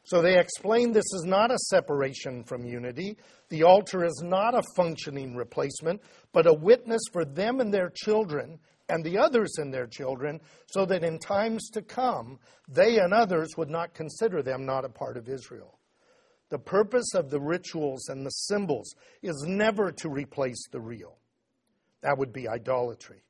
So 0.05 0.23
they 0.23 0.39
explain 0.39 0.93
this 0.93 1.13
is 1.15 1.25
not 1.25 1.51
a 1.51 1.59
separation 1.59 2.45
from 2.45 2.65
unity. 2.65 3.17
The 3.49 3.65
altar 3.65 4.05
is 4.05 4.23
not 4.25 4.55
a 4.55 4.63
functioning 4.77 5.35
replacement, 5.35 6.01
but 6.33 6.47
a 6.47 6.53
witness 6.53 7.03
for 7.13 7.25
them 7.25 7.59
and 7.59 7.75
their 7.75 7.91
children 7.91 8.61
and 8.89 9.05
the 9.05 9.19
others 9.19 9.57
and 9.59 9.73
their 9.73 9.87
children, 9.87 10.41
so 10.67 10.87
that 10.87 11.05
in 11.05 11.19
times 11.19 11.71
to 11.71 11.83
come, 11.83 12.39
they 12.69 12.99
and 12.99 13.13
others 13.13 13.57
would 13.57 13.71
not 13.71 13.95
consider 13.95 14.43
them 14.43 14.65
not 14.65 14.85
a 14.85 14.89
part 14.89 15.17
of 15.17 15.29
Israel. 15.29 15.79
The 16.49 16.59
purpose 16.59 17.15
of 17.15 17.31
the 17.31 17.41
rituals 17.41 18.09
and 18.09 18.25
the 18.25 18.31
symbols 18.31 18.95
is 19.23 19.45
never 19.47 19.91
to 19.91 20.09
replace 20.09 20.69
the 20.71 20.81
real. 20.81 21.19
That 22.03 22.19
would 22.19 22.33
be 22.33 22.49
idolatry. 22.49 23.23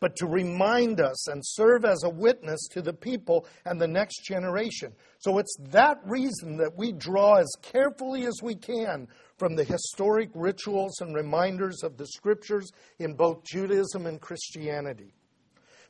But 0.00 0.16
to 0.16 0.26
remind 0.26 0.98
us 0.98 1.28
and 1.28 1.42
serve 1.44 1.84
as 1.84 2.02
a 2.02 2.10
witness 2.10 2.66
to 2.72 2.82
the 2.82 2.94
people 2.94 3.46
and 3.66 3.78
the 3.78 3.86
next 3.86 4.24
generation. 4.24 4.94
So 5.18 5.38
it's 5.38 5.54
that 5.68 5.98
reason 6.06 6.56
that 6.56 6.74
we 6.76 6.92
draw 6.92 7.34
as 7.34 7.52
carefully 7.60 8.26
as 8.26 8.40
we 8.42 8.56
can 8.56 9.06
from 9.40 9.56
the 9.56 9.64
historic 9.64 10.28
rituals 10.34 11.00
and 11.00 11.14
reminders 11.14 11.82
of 11.82 11.96
the 11.96 12.06
scriptures 12.06 12.70
in 12.98 13.14
both 13.14 13.42
Judaism 13.42 14.04
and 14.04 14.20
Christianity. 14.20 15.14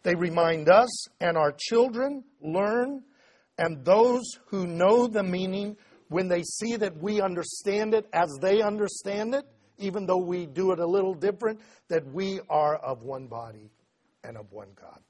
They 0.05 0.15
remind 0.15 0.69
us 0.69 1.09
and 1.21 1.37
our 1.37 1.53
children 1.59 2.23
learn, 2.41 3.03
and 3.59 3.85
those 3.85 4.23
who 4.47 4.69
know 4.69 5.09
the 5.09 5.25
meaning 5.25 5.77
when 6.09 6.29
they 6.29 6.45
see 6.45 6.77
that 6.77 6.97
we 7.03 7.21
understand 7.21 7.93
it 7.93 8.07
as 8.13 8.31
they 8.41 8.63
understand 8.63 9.35
it, 9.35 9.45
even 9.79 10.07
though 10.07 10.25
we 10.25 10.47
do 10.47 10.71
it 10.71 10.79
a 10.79 10.87
little 10.87 11.15
different, 11.15 11.61
that 11.89 12.07
we 12.07 12.39
are 12.49 12.77
of 12.77 13.03
one 13.03 13.27
body 13.27 13.73
and 14.23 14.37
of 14.37 14.53
one 14.53 14.71
God. 14.81 15.01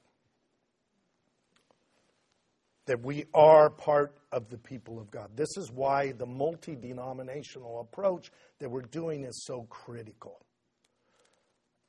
That 2.87 3.03
we 3.03 3.25
are 3.35 3.69
part 3.69 4.17
of 4.31 4.49
the 4.49 4.57
people 4.57 4.99
of 4.99 5.11
God. 5.11 5.29
This 5.35 5.57
is 5.57 5.71
why 5.71 6.13
the 6.13 6.25
multi 6.25 6.75
denominational 6.75 7.81
approach 7.81 8.31
that 8.59 8.69
we're 8.69 8.81
doing 8.81 9.25
is 9.25 9.43
so 9.45 9.63
critical. 9.69 10.45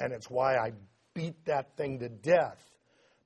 And 0.01 0.13
it's 0.13 0.29
why 0.29 0.57
I 0.57 0.73
beat 1.15 1.45
that 1.45 1.77
thing 1.77 1.99
to 2.01 2.09
death. 2.09 2.59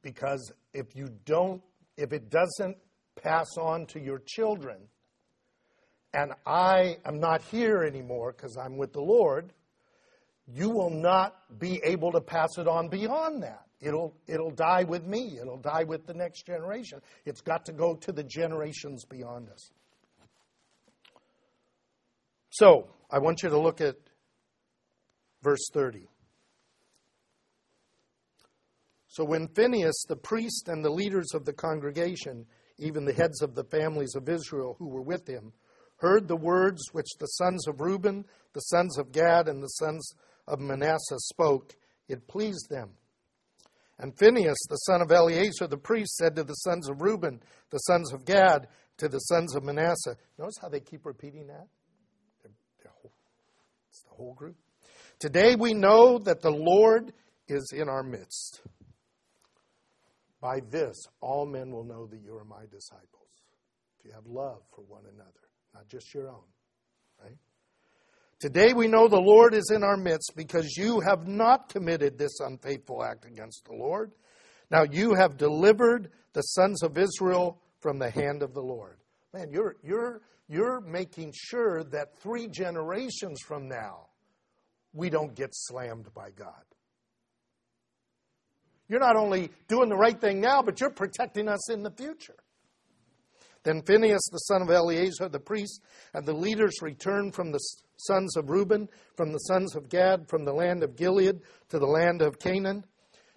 Because 0.02 0.52
if 0.74 0.94
you 0.94 1.08
don't, 1.24 1.62
if 1.96 2.12
it 2.12 2.30
doesn't 2.30 2.76
pass 3.22 3.46
on 3.58 3.86
to 3.86 4.00
your 4.00 4.20
children, 4.26 4.76
and 6.12 6.32
I 6.46 6.98
am 7.04 7.18
not 7.18 7.42
here 7.42 7.82
anymore 7.82 8.32
because 8.32 8.56
I'm 8.56 8.76
with 8.76 8.92
the 8.92 9.00
Lord, 9.00 9.52
you 10.46 10.70
will 10.70 10.90
not 10.90 11.58
be 11.58 11.80
able 11.84 12.12
to 12.12 12.20
pass 12.20 12.58
it 12.58 12.68
on 12.68 12.88
beyond 12.88 13.42
that. 13.42 13.66
It'll, 13.80 14.14
it'll 14.26 14.52
die 14.52 14.84
with 14.84 15.04
me. 15.04 15.38
It'll 15.40 15.58
die 15.58 15.84
with 15.84 16.06
the 16.06 16.14
next 16.14 16.46
generation. 16.46 17.00
It's 17.24 17.40
got 17.40 17.66
to 17.66 17.72
go 17.72 17.94
to 17.96 18.12
the 18.12 18.24
generations 18.24 19.04
beyond 19.04 19.50
us. 19.50 19.70
So, 22.50 22.88
I 23.10 23.18
want 23.18 23.42
you 23.42 23.50
to 23.50 23.58
look 23.58 23.80
at 23.80 23.96
verse 25.42 25.68
30. 25.72 26.08
So, 29.08 29.24
when 29.24 29.48
Phinehas, 29.48 30.06
the 30.08 30.16
priest, 30.16 30.68
and 30.68 30.84
the 30.84 30.90
leaders 30.90 31.34
of 31.34 31.44
the 31.44 31.52
congregation, 31.52 32.46
even 32.78 33.04
the 33.04 33.12
heads 33.12 33.42
of 33.42 33.54
the 33.54 33.64
families 33.64 34.14
of 34.14 34.28
Israel 34.28 34.76
who 34.78 34.88
were 34.88 35.02
with 35.02 35.28
him, 35.28 35.52
heard 35.98 36.28
the 36.28 36.36
words 36.36 36.82
which 36.92 37.08
the 37.18 37.26
sons 37.26 37.66
of 37.66 37.80
Reuben, 37.80 38.24
the 38.52 38.60
sons 38.60 38.98
of 38.98 39.12
Gad, 39.12 39.48
and 39.48 39.62
the 39.62 39.68
sons 39.68 40.14
of 40.46 40.60
Manasseh 40.60 41.18
spoke, 41.18 41.74
it 42.08 42.26
pleased 42.28 42.68
them. 42.70 42.90
And 43.98 44.16
Phinehas, 44.18 44.58
the 44.68 44.76
son 44.76 45.00
of 45.00 45.10
Eleazar 45.10 45.66
the 45.66 45.78
priest, 45.78 46.16
said 46.16 46.36
to 46.36 46.44
the 46.44 46.54
sons 46.54 46.88
of 46.88 47.00
Reuben, 47.00 47.40
the 47.70 47.78
sons 47.78 48.12
of 48.12 48.24
Gad, 48.24 48.68
to 48.98 49.08
the 49.08 49.18
sons 49.18 49.54
of 49.54 49.64
Manasseh. 49.64 50.16
Notice 50.38 50.56
how 50.60 50.68
they 50.68 50.80
keep 50.80 51.06
repeating 51.06 51.46
that? 51.46 51.66
They're, 52.42 52.52
they're 52.82 52.92
whole, 53.00 53.12
it's 53.88 54.02
the 54.02 54.14
whole 54.14 54.34
group. 54.34 54.56
Today 55.18 55.56
we 55.56 55.72
know 55.72 56.18
that 56.18 56.42
the 56.42 56.50
Lord 56.50 57.12
is 57.48 57.72
in 57.74 57.88
our 57.88 58.02
midst. 58.02 58.60
By 60.40 60.60
this, 60.70 60.96
all 61.20 61.46
men 61.46 61.70
will 61.70 61.84
know 61.84 62.06
that 62.06 62.20
you 62.22 62.36
are 62.36 62.44
my 62.44 62.64
disciples. 62.70 63.02
If 63.98 64.04
you 64.04 64.12
have 64.12 64.26
love 64.26 64.60
for 64.74 64.82
one 64.82 65.04
another, 65.12 65.32
not 65.74 65.88
just 65.88 66.12
your 66.12 66.28
own? 66.28 66.44
Today 68.38 68.74
we 68.74 68.86
know 68.86 69.08
the 69.08 69.16
Lord 69.16 69.54
is 69.54 69.70
in 69.74 69.82
our 69.82 69.96
midst 69.96 70.32
because 70.36 70.76
you 70.76 71.00
have 71.00 71.26
not 71.26 71.70
committed 71.70 72.18
this 72.18 72.38
unfaithful 72.40 73.02
act 73.02 73.24
against 73.24 73.64
the 73.64 73.74
Lord. 73.74 74.12
Now 74.70 74.82
you 74.82 75.14
have 75.14 75.38
delivered 75.38 76.10
the 76.34 76.42
sons 76.42 76.82
of 76.82 76.98
Israel 76.98 77.62
from 77.80 77.98
the 77.98 78.10
hand 78.10 78.42
of 78.42 78.52
the 78.52 78.60
Lord. 78.60 78.98
Man, 79.32 79.50
you're, 79.50 79.76
you're, 79.82 80.20
you're 80.48 80.82
making 80.82 81.32
sure 81.34 81.82
that 81.84 82.18
three 82.20 82.46
generations 82.46 83.40
from 83.40 83.68
now, 83.68 84.08
we 84.92 85.08
don't 85.08 85.34
get 85.34 85.50
slammed 85.52 86.12
by 86.14 86.30
God. 86.30 86.52
You're 88.88 89.00
not 89.00 89.16
only 89.16 89.50
doing 89.66 89.88
the 89.88 89.96
right 89.96 90.20
thing 90.20 90.40
now, 90.40 90.60
but 90.62 90.80
you're 90.80 90.90
protecting 90.90 91.48
us 91.48 91.70
in 91.70 91.82
the 91.82 91.90
future. 91.90 92.36
Then 93.66 93.82
Phinehas, 93.82 94.28
the 94.30 94.38
son 94.38 94.62
of 94.62 94.70
Eleazar, 94.70 95.28
the 95.28 95.40
priest, 95.40 95.82
and 96.14 96.24
the 96.24 96.32
leaders 96.32 96.80
returned 96.82 97.34
from 97.34 97.50
the 97.50 97.58
sons 97.96 98.36
of 98.36 98.48
Reuben, 98.48 98.88
from 99.16 99.32
the 99.32 99.40
sons 99.40 99.74
of 99.74 99.88
Gad, 99.88 100.28
from 100.28 100.44
the 100.44 100.52
land 100.52 100.84
of 100.84 100.94
Gilead 100.94 101.40
to 101.70 101.80
the 101.80 101.86
land 101.86 102.22
of 102.22 102.38
Canaan, 102.38 102.84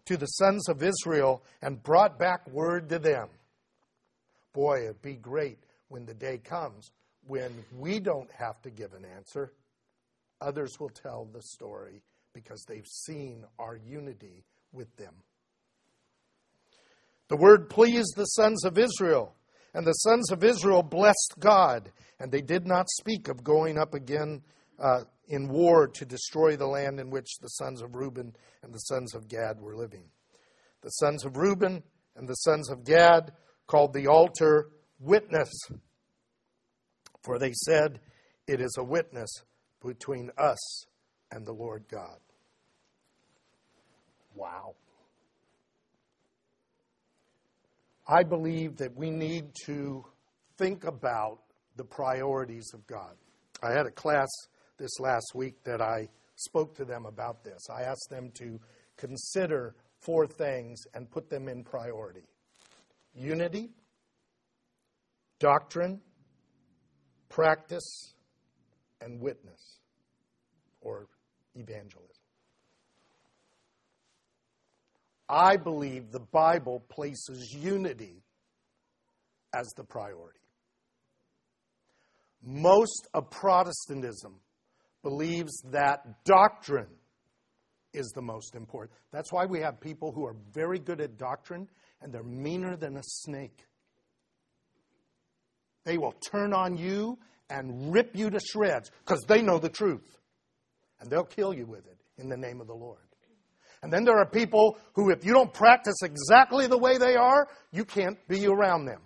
to 0.06 0.18
the 0.18 0.28
sons 0.28 0.70
of 0.70 0.84
Israel, 0.84 1.42
and 1.64 1.82
brought 1.82 2.20
back 2.20 2.48
word 2.48 2.90
to 2.90 3.00
them. 3.00 3.30
Boy, 4.54 4.84
it'd 4.84 5.02
be 5.02 5.16
great 5.16 5.58
when 5.88 6.06
the 6.06 6.14
day 6.14 6.38
comes 6.38 6.92
when 7.26 7.52
we 7.76 8.00
don't 8.00 8.30
have 8.32 8.62
to 8.62 8.70
give 8.70 8.94
an 8.94 9.06
answer. 9.06 9.52
Others 10.42 10.80
will 10.80 10.90
tell 10.90 11.28
the 11.34 11.42
story 11.42 12.04
because 12.34 12.64
they've 12.68 12.86
seen 12.86 13.46
our 13.58 13.78
unity 13.78 14.44
with 14.74 14.96
them. 14.96 15.16
The 17.30 17.38
word 17.38 17.68
pleased 17.72 18.14
the 18.16 18.26
sons 18.26 18.64
of 18.64 18.78
Israel, 18.78 19.34
and 19.74 19.86
the 19.86 19.94
sons 19.94 20.32
of 20.32 20.44
Israel 20.44 20.84
blessed 20.84 21.36
God, 21.40 21.92
and 22.20 22.32
they 22.32 22.42
did 22.42 22.66
not 22.66 22.90
speak 22.90 23.28
of 23.28 23.44
going 23.44 23.78
up 23.78 23.94
again 23.94 24.42
uh, 24.80 25.02
in 25.28 25.48
war 25.48 25.88
to 25.88 26.06
destroy 26.06 26.56
the 26.56 26.68
land 26.68 27.00
in 27.00 27.10
which 27.10 27.38
the 27.40 27.48
sons 27.48 27.82
of 27.82 27.96
Reuben 27.96 28.36
and 28.64 28.74
the 28.74 28.80
sons 28.80 29.14
of 29.14 29.28
Gad 29.28 29.60
were 29.60 29.76
living. 29.76 30.06
The 30.82 30.90
sons 30.90 31.26
of 31.26 31.38
Reuben 31.38 31.84
and 32.16 32.28
the 32.28 32.36
sons 32.36 32.70
of 32.70 32.84
Gad 32.84 33.32
called 33.68 33.94
the 33.94 34.08
altar 34.08 34.70
witness, 35.00 35.50
for 37.24 37.38
they 37.38 37.54
said, 37.54 38.00
It 38.48 38.62
is 38.62 38.76
a 38.78 38.84
witness 38.84 39.30
between 39.86 40.32
us 40.38 40.86
and 41.32 41.46
the 41.46 41.54
Lord 41.54 41.86
God. 41.90 42.18
Wow. 44.34 44.76
I 48.12 48.24
believe 48.24 48.78
that 48.78 48.98
we 48.98 49.12
need 49.12 49.52
to 49.66 50.04
think 50.58 50.84
about 50.84 51.42
the 51.76 51.84
priorities 51.84 52.72
of 52.74 52.88
God. 52.88 53.16
I 53.62 53.72
had 53.72 53.86
a 53.86 53.92
class 53.92 54.28
this 54.80 55.00
last 55.00 55.34
week 55.36 55.64
that 55.64 55.80
I 55.80 56.10
spoke 56.36 56.76
to 56.78 56.86
them 56.86 57.06
about 57.06 57.44
this. 57.44 57.60
I 57.70 57.84
asked 57.84 58.08
them 58.10 58.32
to 58.40 58.60
consider 58.98 59.76
four 60.00 60.26
things 60.26 60.82
and 60.96 61.12
put 61.12 61.30
them 61.30 61.48
in 61.48 61.64
priority 61.64 62.24
unity, 63.14 63.70
doctrine, 65.40 66.02
practice, 67.28 68.16
and 69.02 69.20
witness 69.20 69.80
or 70.82 71.08
evangelism. 71.56 72.09
I 75.30 75.58
believe 75.58 76.12
the 76.12 76.20
Bible 76.20 76.84
places 76.90 77.54
unity 77.54 78.24
as 79.54 79.68
the 79.78 79.84
priority. 79.84 80.40
Most 82.44 83.08
of 83.14 83.30
Protestantism 83.30 84.40
believes 85.04 85.62
that 85.72 86.24
doctrine 86.26 86.88
is 87.94 88.12
the 88.16 88.22
most 88.22 88.56
important. 88.56 88.98
That's 89.12 89.32
why 89.32 89.46
we 89.46 89.60
have 89.62 89.80
people 89.80 90.12
who 90.12 90.26
are 90.26 90.36
very 90.54 90.80
good 90.80 91.02
at 91.02 91.18
doctrine 91.18 91.68
and 92.02 92.14
they're 92.14 92.24
meaner 92.24 92.76
than 92.76 92.98
a 92.98 93.04
snake. 93.04 93.66
They 95.86 95.98
will 95.98 96.14
turn 96.32 96.54
on 96.54 96.78
you 96.78 97.18
and 97.50 97.94
rip 97.94 98.16
you 98.16 98.30
to 98.30 98.40
shreds 98.40 98.92
because 99.06 99.24
they 99.28 99.42
know 99.42 99.58
the 99.58 99.70
truth. 99.70 100.18
And 101.00 101.10
they'll 101.10 101.24
kill 101.24 101.54
you 101.54 101.66
with 101.66 101.88
it 101.88 101.98
in 102.18 102.30
the 102.30 102.38
name 102.38 102.62
of 102.62 102.68
the 102.68 102.76
Lord. 102.76 103.00
And 103.82 103.94
then 103.94 104.04
there 104.04 104.18
are 104.18 104.26
people 104.26 104.78
who, 104.94 105.10
if 105.10 105.26
you 105.26 105.34
don't 105.34 105.54
practice 105.54 106.02
exactly 106.04 106.68
the 106.68 106.78
way 106.78 106.98
they 106.98 107.16
are, 107.16 107.48
you 107.72 107.86
can't 107.86 108.18
be 108.28 108.46
around 108.46 108.86
them. 108.86 109.02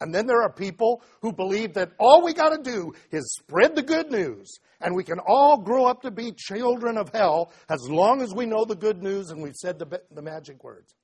And 0.00 0.14
then 0.14 0.26
there 0.26 0.42
are 0.42 0.52
people 0.52 1.02
who 1.22 1.32
believe 1.32 1.74
that 1.74 1.92
all 1.98 2.22
we 2.22 2.34
got 2.34 2.50
to 2.50 2.62
do 2.62 2.92
is 3.10 3.34
spread 3.40 3.74
the 3.74 3.82
good 3.82 4.10
news, 4.10 4.58
and 4.80 4.94
we 4.94 5.04
can 5.04 5.18
all 5.26 5.56
grow 5.56 5.86
up 5.86 6.02
to 6.02 6.10
be 6.10 6.32
children 6.32 6.98
of 6.98 7.08
hell 7.14 7.50
as 7.68 7.80
long 7.88 8.20
as 8.20 8.34
we 8.34 8.44
know 8.44 8.64
the 8.64 8.76
good 8.76 9.02
news 9.02 9.30
and 9.30 9.42
we've 9.42 9.56
said 9.56 9.78
the, 9.78 10.00
the 10.12 10.22
magic 10.22 10.62
words. 10.62 10.94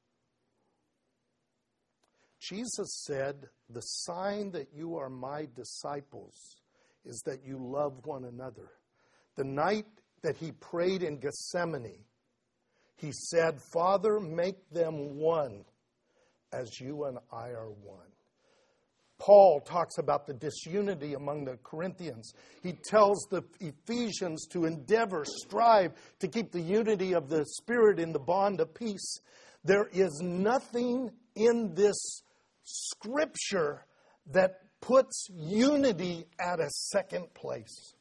Jesus 2.39 3.03
said, 3.07 3.49
The 3.71 3.81
sign 3.81 4.51
that 4.51 4.69
you 4.75 4.97
are 4.97 5.09
my 5.09 5.49
disciples 5.57 6.57
is 7.05 7.23
that 7.25 7.45
you 7.47 7.59
love 7.59 8.05
one 8.05 8.25
another. 8.25 8.73
The 9.37 9.45
night 9.45 9.87
that 10.23 10.37
he 10.37 10.53
prayed 10.53 11.03
in 11.03 11.19
Gethsemane, 11.19 12.05
he 12.97 13.13
said, 13.13 13.61
Father, 13.73 14.21
make 14.21 14.71
them 14.71 15.19
one 15.19 15.65
as 16.53 16.81
you 16.81 17.05
and 17.05 17.19
I 17.33 17.49
are 17.49 17.71
one. 17.71 18.07
Paul 19.19 19.61
talks 19.61 19.99
about 19.99 20.27
the 20.27 20.35
disunity 20.35 21.15
among 21.15 21.45
the 21.45 21.57
Corinthians. 21.63 22.33
He 22.63 22.73
tells 22.73 23.25
the 23.31 23.43
Ephesians 23.61 24.47
to 24.49 24.65
endeavor, 24.65 25.25
strive 25.25 25.93
to 26.19 26.29
keep 26.29 26.51
the 26.51 26.61
unity 26.61 27.15
of 27.15 27.29
the 27.29 27.45
Spirit 27.45 28.01
in 28.01 28.13
the 28.13 28.19
bond 28.19 28.61
of 28.61 28.75
peace. 28.75 29.21
There 29.65 29.89
is 29.93 30.21
nothing 30.23 31.11
in 31.37 31.75
this 31.75 32.23
scripture 32.65 33.85
that 34.33 34.59
puts 34.81 35.29
unity 35.31 36.27
at 36.41 36.59
a 36.59 36.69
second 36.71 37.33
place 37.35 37.95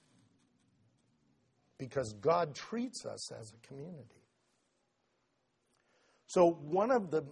because 1.82 2.13
God 2.22 2.54
treats 2.54 3.08
us 3.08 3.32
as 3.32 3.52
a 3.52 3.67
community. 3.67 4.22
So, 6.28 6.52
one 6.62 6.91
of 6.91 7.10
the 7.10 7.24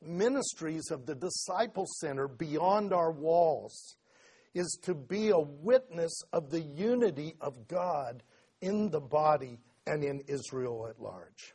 ministries 0.00 0.92
of 0.92 1.04
the 1.04 1.16
Disciple 1.16 1.84
Center 1.98 2.28
beyond 2.28 2.92
our 2.92 3.10
walls 3.10 3.96
is 4.54 4.78
to 4.84 4.94
be 4.94 5.30
a 5.30 5.38
witness 5.40 6.12
of 6.32 6.48
the 6.50 6.60
unity 6.60 7.34
of 7.40 7.66
God 7.66 8.22
in 8.60 8.90
the 8.90 9.00
body 9.00 9.58
and 9.84 10.04
in 10.04 10.20
Israel 10.28 10.86
at 10.88 11.02
large. 11.02 11.54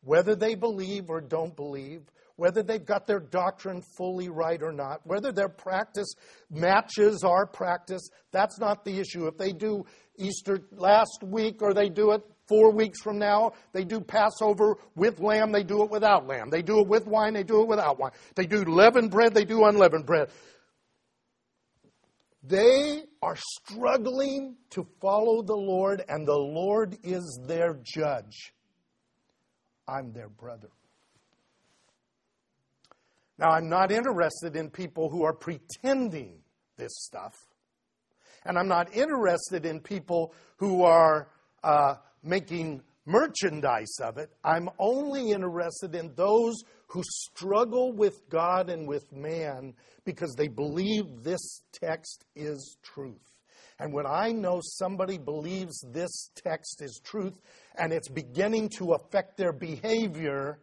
Whether 0.00 0.34
they 0.34 0.56
believe 0.56 1.08
or 1.08 1.20
don't 1.20 1.54
believe, 1.54 2.10
whether 2.38 2.62
they've 2.62 2.84
got 2.84 3.04
their 3.04 3.18
doctrine 3.18 3.82
fully 3.96 4.28
right 4.28 4.62
or 4.62 4.70
not, 4.70 5.00
whether 5.04 5.32
their 5.32 5.48
practice 5.48 6.14
matches 6.48 7.24
our 7.24 7.44
practice, 7.44 8.08
that's 8.30 8.60
not 8.60 8.84
the 8.84 9.00
issue. 9.00 9.26
If 9.26 9.36
they 9.36 9.50
do 9.50 9.84
Easter 10.16 10.60
last 10.70 11.24
week 11.24 11.62
or 11.62 11.74
they 11.74 11.88
do 11.88 12.12
it 12.12 12.22
four 12.46 12.70
weeks 12.72 13.00
from 13.02 13.18
now, 13.18 13.54
they 13.72 13.82
do 13.82 14.00
Passover 14.00 14.76
with 14.94 15.18
lamb, 15.18 15.50
they 15.50 15.64
do 15.64 15.82
it 15.82 15.90
without 15.90 16.28
lamb. 16.28 16.48
They 16.48 16.62
do 16.62 16.78
it 16.78 16.86
with 16.86 17.08
wine, 17.08 17.34
they 17.34 17.42
do 17.42 17.60
it 17.62 17.68
without 17.68 17.98
wine. 17.98 18.12
They 18.36 18.46
do 18.46 18.62
leavened 18.62 19.10
bread, 19.10 19.34
they 19.34 19.44
do 19.44 19.64
unleavened 19.64 20.06
bread. 20.06 20.28
They 22.44 23.02
are 23.20 23.36
struggling 23.36 24.58
to 24.70 24.86
follow 25.00 25.42
the 25.42 25.56
Lord, 25.56 26.04
and 26.08 26.24
the 26.24 26.38
Lord 26.38 26.96
is 27.02 27.40
their 27.48 27.80
judge. 27.82 28.52
I'm 29.88 30.12
their 30.12 30.28
brother. 30.28 30.68
Now, 33.38 33.50
I'm 33.50 33.68
not 33.68 33.92
interested 33.92 34.56
in 34.56 34.70
people 34.70 35.08
who 35.10 35.22
are 35.24 35.32
pretending 35.32 36.40
this 36.76 36.92
stuff. 36.94 37.34
And 38.44 38.58
I'm 38.58 38.68
not 38.68 38.94
interested 38.94 39.66
in 39.66 39.80
people 39.80 40.34
who 40.56 40.82
are 40.84 41.28
uh, 41.62 41.94
making 42.22 42.82
merchandise 43.04 43.98
of 44.02 44.18
it. 44.18 44.30
I'm 44.44 44.68
only 44.78 45.30
interested 45.30 45.94
in 45.94 46.14
those 46.14 46.62
who 46.88 47.02
struggle 47.04 47.92
with 47.92 48.28
God 48.28 48.70
and 48.70 48.88
with 48.88 49.12
man 49.12 49.74
because 50.04 50.34
they 50.34 50.48
believe 50.48 51.22
this 51.22 51.62
text 51.72 52.24
is 52.34 52.76
truth. 52.82 53.38
And 53.80 53.92
when 53.92 54.06
I 54.06 54.32
know 54.32 54.60
somebody 54.62 55.18
believes 55.18 55.84
this 55.92 56.30
text 56.34 56.82
is 56.82 57.00
truth 57.04 57.34
and 57.78 57.92
it's 57.92 58.08
beginning 58.08 58.70
to 58.78 58.92
affect 58.94 59.36
their 59.36 59.52
behavior, 59.52 60.58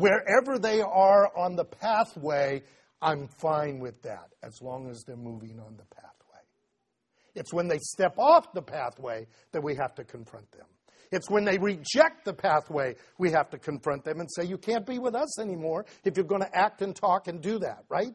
wherever 0.00 0.58
they 0.58 0.80
are 0.80 1.30
on 1.36 1.56
the 1.56 1.64
pathway, 1.64 2.62
I'm 3.02 3.28
fine 3.28 3.78
with 3.78 4.02
that 4.02 4.30
as 4.42 4.60
long 4.62 4.90
as 4.90 5.04
they're 5.06 5.16
moving 5.16 5.60
on 5.60 5.76
the 5.76 5.84
pathway. 5.84 6.10
It's 7.34 7.52
when 7.52 7.68
they 7.68 7.78
step 7.78 8.18
off 8.18 8.52
the 8.52 8.62
pathway 8.62 9.26
that 9.52 9.62
we 9.62 9.74
have 9.76 9.94
to 9.96 10.04
confront 10.04 10.50
them. 10.52 10.66
It's 11.12 11.28
when 11.28 11.44
they 11.44 11.58
reject 11.58 12.24
the 12.24 12.32
pathway 12.32 12.94
we 13.18 13.30
have 13.32 13.50
to 13.50 13.58
confront 13.58 14.04
them 14.04 14.20
and 14.20 14.28
say, 14.30 14.44
You 14.44 14.58
can't 14.58 14.86
be 14.86 14.98
with 14.98 15.14
us 15.14 15.40
anymore 15.40 15.86
if 16.04 16.16
you're 16.16 16.24
going 16.24 16.42
to 16.42 16.56
act 16.56 16.82
and 16.82 16.94
talk 16.94 17.28
and 17.28 17.40
do 17.40 17.58
that, 17.58 17.84
right? 17.88 18.14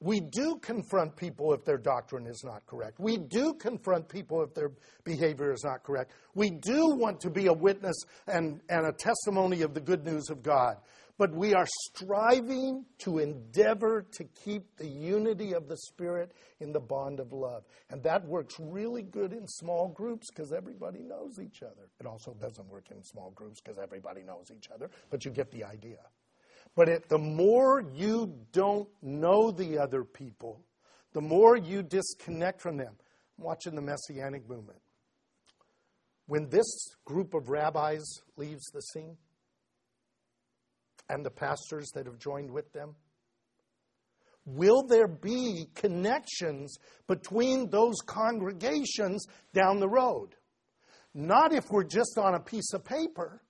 We 0.00 0.20
do 0.20 0.56
confront 0.60 1.16
people 1.16 1.54
if 1.54 1.64
their 1.64 1.78
doctrine 1.78 2.26
is 2.26 2.42
not 2.44 2.66
correct. 2.66 3.00
We 3.00 3.16
do 3.16 3.54
confront 3.54 4.10
people 4.10 4.42
if 4.42 4.52
their 4.52 4.72
behavior 5.04 5.52
is 5.52 5.64
not 5.64 5.84
correct. 5.84 6.12
We 6.34 6.50
do 6.50 6.90
want 6.90 7.20
to 7.20 7.30
be 7.30 7.46
a 7.46 7.52
witness 7.52 7.96
and, 8.26 8.60
and 8.68 8.86
a 8.86 8.92
testimony 8.92 9.62
of 9.62 9.72
the 9.72 9.80
good 9.80 10.04
news 10.04 10.28
of 10.28 10.42
God. 10.42 10.76
But 11.18 11.34
we 11.34 11.54
are 11.54 11.66
striving 11.86 12.84
to 12.98 13.18
endeavor 13.18 14.06
to 14.12 14.24
keep 14.44 14.76
the 14.76 14.86
unity 14.86 15.54
of 15.54 15.66
the 15.66 15.76
Spirit 15.78 16.32
in 16.60 16.72
the 16.72 16.80
bond 16.80 17.20
of 17.20 17.32
love. 17.32 17.64
And 17.88 18.02
that 18.02 18.26
works 18.26 18.56
really 18.60 19.02
good 19.02 19.32
in 19.32 19.46
small 19.46 19.88
groups 19.88 20.26
because 20.30 20.52
everybody 20.52 21.00
knows 21.00 21.38
each 21.40 21.62
other. 21.62 21.88
It 21.98 22.06
also 22.06 22.34
doesn't 22.34 22.68
work 22.68 22.90
in 22.90 23.02
small 23.02 23.30
groups 23.30 23.60
because 23.62 23.78
everybody 23.78 24.22
knows 24.22 24.50
each 24.54 24.68
other, 24.70 24.90
but 25.08 25.24
you 25.24 25.30
get 25.30 25.50
the 25.50 25.64
idea. 25.64 26.00
But 26.74 26.90
it, 26.90 27.08
the 27.08 27.18
more 27.18 27.82
you 27.94 28.34
don't 28.52 28.88
know 29.00 29.50
the 29.50 29.78
other 29.78 30.04
people, 30.04 30.60
the 31.14 31.22
more 31.22 31.56
you 31.56 31.82
disconnect 31.82 32.60
from 32.60 32.76
them. 32.76 32.94
I'm 33.38 33.44
watching 33.44 33.74
the 33.74 33.80
Messianic 33.80 34.46
movement. 34.46 34.80
When 36.26 36.50
this 36.50 36.66
group 37.06 37.32
of 37.32 37.48
rabbis 37.48 38.04
leaves 38.36 38.64
the 38.74 38.82
scene, 38.82 39.16
and 41.08 41.24
the 41.24 41.30
pastors 41.30 41.90
that 41.94 42.06
have 42.06 42.18
joined 42.18 42.50
with 42.50 42.72
them? 42.72 42.94
Will 44.44 44.82
there 44.86 45.08
be 45.08 45.66
connections 45.74 46.76
between 47.08 47.68
those 47.68 47.96
congregations 48.06 49.26
down 49.52 49.80
the 49.80 49.88
road? 49.88 50.36
Not 51.14 51.52
if 51.52 51.70
we're 51.70 51.84
just 51.84 52.16
on 52.16 52.34
a 52.34 52.40
piece 52.40 52.72
of 52.72 52.84
paper. 52.84 53.42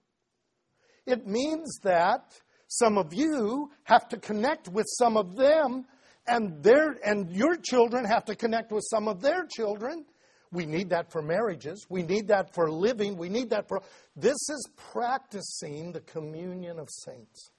It 1.05 1.27
means 1.27 1.81
that 1.83 2.40
some 2.69 2.97
of 2.97 3.12
you 3.12 3.71
have 3.85 4.09
to 4.09 4.16
connect 4.16 4.69
with 4.69 4.87
some 4.88 5.16
of 5.16 5.37
them 5.37 5.85
and 6.27 6.62
their 6.62 6.97
and 7.05 7.31
your 7.31 7.57
children 7.57 8.05
have 8.05 8.25
to 8.25 8.35
connect 8.35 8.73
with 8.73 8.85
some 8.90 9.07
of 9.07 9.21
their 9.21 9.47
children. 9.47 10.05
We 10.53 10.67
need 10.67 10.91
that 10.91 11.11
for 11.11 11.23
marriages. 11.23 11.87
We 11.89 12.03
need 12.03 12.29
that 12.29 12.55
for 12.55 12.71
living. 12.71 13.17
We 13.17 13.29
need 13.29 13.51
that 13.51 13.69
for 13.69 13.83
this 14.15 14.35
is 14.35 14.69
practicing 14.93 15.93
the 15.93 16.01
communion 16.01 16.79
of 16.79 16.89
saints. 16.91 17.51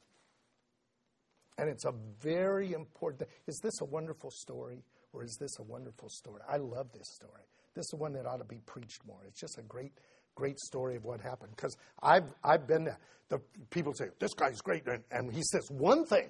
And 1.57 1.69
it's 1.69 1.85
a 1.85 1.93
very 2.21 2.73
important 2.73 3.29
is 3.47 3.59
this 3.63 3.81
a 3.81 3.85
wonderful 3.85 4.31
story 4.31 4.83
or 5.13 5.23
is 5.23 5.37
this 5.39 5.57
a 5.59 5.63
wonderful 5.63 6.09
story? 6.09 6.41
I 6.47 6.57
love 6.57 6.91
this 6.93 7.15
story. 7.15 7.43
This 7.73 7.85
is 7.85 7.95
one 7.95 8.13
that 8.13 8.25
ought 8.25 8.37
to 8.37 8.45
be 8.45 8.61
preached 8.65 9.05
more. 9.05 9.19
It's 9.27 9.39
just 9.39 9.57
a 9.57 9.63
great 9.63 9.93
great 10.37 10.59
story 10.59 10.95
of 10.95 11.03
what 11.03 11.19
happened 11.19 11.51
because 11.55 11.75
I've, 12.01 12.25
I've 12.43 12.67
been 12.67 12.85
there. 12.85 12.99
The 13.29 13.39
people 13.71 13.93
say, 13.93 14.05
this 14.19 14.33
guy's 14.33 14.61
great, 14.61 14.87
and, 14.87 15.03
and 15.11 15.33
he 15.33 15.41
says 15.41 15.69
one 15.69 16.05
thing 16.05 16.29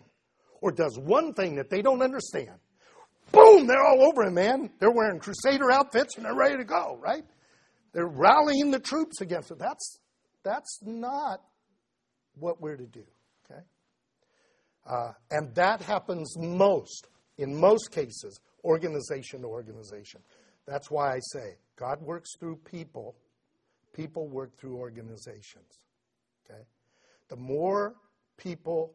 or 0.61 0.71
does 0.71 0.97
one 0.97 1.33
thing 1.33 1.55
that 1.55 1.69
they 1.69 1.81
don't 1.81 2.01
understand. 2.01 2.57
Boom, 3.31 3.67
they're 3.67 3.83
all 3.83 4.07
over 4.07 4.23
him, 4.23 4.33
man. 4.35 4.69
They're 4.79 4.91
wearing 4.91 5.19
crusader 5.19 5.71
outfits 5.71 6.15
and 6.15 6.25
they're 6.25 6.35
ready 6.35 6.57
to 6.57 6.63
go, 6.63 6.97
right? 7.01 7.23
They're 7.93 8.07
rallying 8.07 8.71
the 8.71 8.79
troops 8.79 9.21
against 9.21 9.51
it. 9.51 9.59
That's, 9.59 9.99
that's 10.43 10.79
not 10.83 11.41
what 12.35 12.61
we're 12.61 12.77
to 12.77 12.85
do, 12.85 13.03
okay? 13.45 13.61
Uh, 14.87 15.11
and 15.31 15.53
that 15.55 15.81
happens 15.81 16.35
most, 16.37 17.07
in 17.37 17.55
most 17.55 17.91
cases, 17.91 18.39
organization 18.63 19.41
to 19.41 19.47
organization. 19.47 20.21
That's 20.65 20.91
why 20.91 21.13
I 21.13 21.19
say 21.33 21.57
God 21.77 22.01
works 22.01 22.31
through 22.39 22.57
people 22.57 23.15
people 23.97 24.27
work 24.27 24.55
through 24.59 24.77
organizations. 24.77 25.79
Okay? 26.45 26.61
The 27.29 27.35
more 27.35 27.95
people 28.37 28.93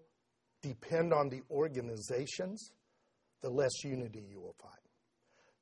depend 0.62 1.12
on 1.12 1.28
the 1.28 1.42
organizations, 1.50 2.70
the 3.42 3.50
less 3.50 3.84
unity 3.84 4.24
you 4.30 4.40
will 4.40 4.56
find. 4.60 4.74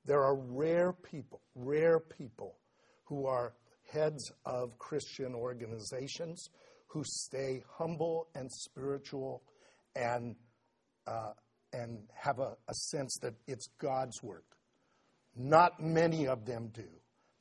There 0.05 0.23
are 0.23 0.37
rare 0.37 0.93
people, 0.93 1.41
rare 1.55 2.01
people 2.01 2.57
who 3.05 3.27
are 3.27 3.55
heads 3.93 4.31
of 4.45 4.79
Christian 4.79 5.35
organizations 5.35 6.49
who 6.87 7.03
stay 7.05 7.63
humble 7.79 8.29
and 8.35 8.51
spiritual 8.51 9.43
and 9.95 10.37
uh, 11.07 11.33
and 11.73 11.99
have 12.15 12.39
a, 12.39 12.57
a 12.69 12.75
sense 12.75 13.19
that 13.23 13.35
it's 13.47 13.69
God's 13.79 14.23
work. 14.23 14.45
Not 15.37 15.81
many 15.81 16.27
of 16.27 16.45
them 16.45 16.71
do. 16.73 16.89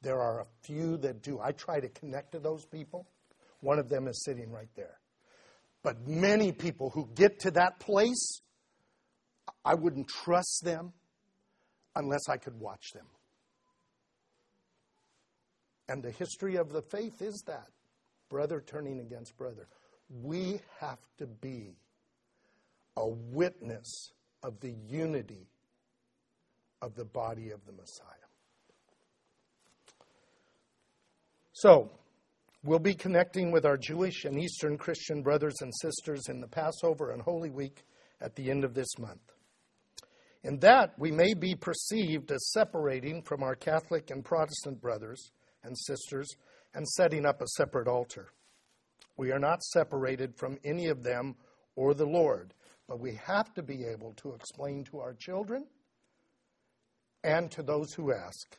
There 0.01 0.19
are 0.19 0.41
a 0.41 0.45
few 0.63 0.97
that 0.97 1.21
do. 1.23 1.39
I 1.39 1.51
try 1.51 1.79
to 1.79 1.89
connect 1.89 2.33
to 2.33 2.39
those 2.39 2.65
people. 2.65 3.07
One 3.61 3.79
of 3.79 3.89
them 3.89 4.07
is 4.07 4.23
sitting 4.23 4.51
right 4.51 4.69
there. 4.75 4.99
But 5.83 6.07
many 6.07 6.51
people 6.51 6.89
who 6.89 7.09
get 7.15 7.39
to 7.41 7.51
that 7.51 7.79
place, 7.79 8.41
I 9.65 9.75
wouldn't 9.75 10.07
trust 10.07 10.63
them 10.63 10.93
unless 11.95 12.29
I 12.29 12.37
could 12.37 12.59
watch 12.59 12.91
them. 12.93 13.05
And 15.87 16.03
the 16.03 16.11
history 16.11 16.55
of 16.55 16.71
the 16.71 16.81
faith 16.81 17.21
is 17.21 17.43
that 17.47 17.67
brother 18.29 18.63
turning 18.65 18.99
against 18.99 19.35
brother. 19.37 19.67
We 20.09 20.61
have 20.79 20.99
to 21.17 21.25
be 21.25 21.75
a 22.95 23.07
witness 23.07 24.11
of 24.43 24.59
the 24.59 24.75
unity 24.87 25.47
of 26.81 26.95
the 26.95 27.05
body 27.05 27.51
of 27.51 27.65
the 27.65 27.73
Messiah. 27.73 28.05
So, 31.53 31.91
we'll 32.63 32.79
be 32.79 32.93
connecting 32.93 33.51
with 33.51 33.65
our 33.65 33.77
Jewish 33.77 34.23
and 34.23 34.39
Eastern 34.39 34.77
Christian 34.77 35.21
brothers 35.21 35.55
and 35.61 35.73
sisters 35.81 36.21
in 36.29 36.39
the 36.39 36.47
Passover 36.47 37.11
and 37.11 37.21
Holy 37.21 37.49
Week 37.49 37.83
at 38.21 38.35
the 38.35 38.49
end 38.49 38.63
of 38.63 38.73
this 38.73 38.97
month. 38.97 39.33
In 40.43 40.59
that, 40.59 40.93
we 40.97 41.11
may 41.11 41.33
be 41.33 41.55
perceived 41.55 42.31
as 42.31 42.51
separating 42.51 43.21
from 43.21 43.43
our 43.43 43.55
Catholic 43.55 44.09
and 44.09 44.23
Protestant 44.23 44.81
brothers 44.81 45.31
and 45.63 45.77
sisters 45.77 46.29
and 46.73 46.87
setting 46.87 47.25
up 47.25 47.41
a 47.41 47.47
separate 47.47 47.87
altar. 47.87 48.29
We 49.17 49.31
are 49.31 49.39
not 49.39 49.61
separated 49.63 50.37
from 50.37 50.57
any 50.63 50.87
of 50.87 51.03
them 51.03 51.35
or 51.75 51.93
the 51.93 52.05
Lord, 52.05 52.53
but 52.87 52.99
we 52.99 53.19
have 53.25 53.53
to 53.55 53.63
be 53.63 53.83
able 53.85 54.13
to 54.13 54.33
explain 54.33 54.85
to 54.85 54.99
our 54.99 55.13
children 55.13 55.65
and 57.23 57.51
to 57.51 57.61
those 57.61 57.93
who 57.93 58.13
ask 58.13 58.57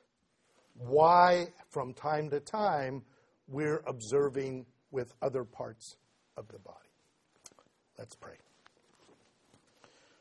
why, 0.74 1.46
from 1.70 1.94
time 1.94 2.30
to 2.30 2.40
time, 2.40 3.02
we're 3.48 3.82
observing 3.86 4.66
with 4.90 5.12
other 5.22 5.44
parts 5.44 5.96
of 6.36 6.46
the 6.48 6.58
body. 6.58 6.76
Let's 7.98 8.14
pray. 8.16 8.36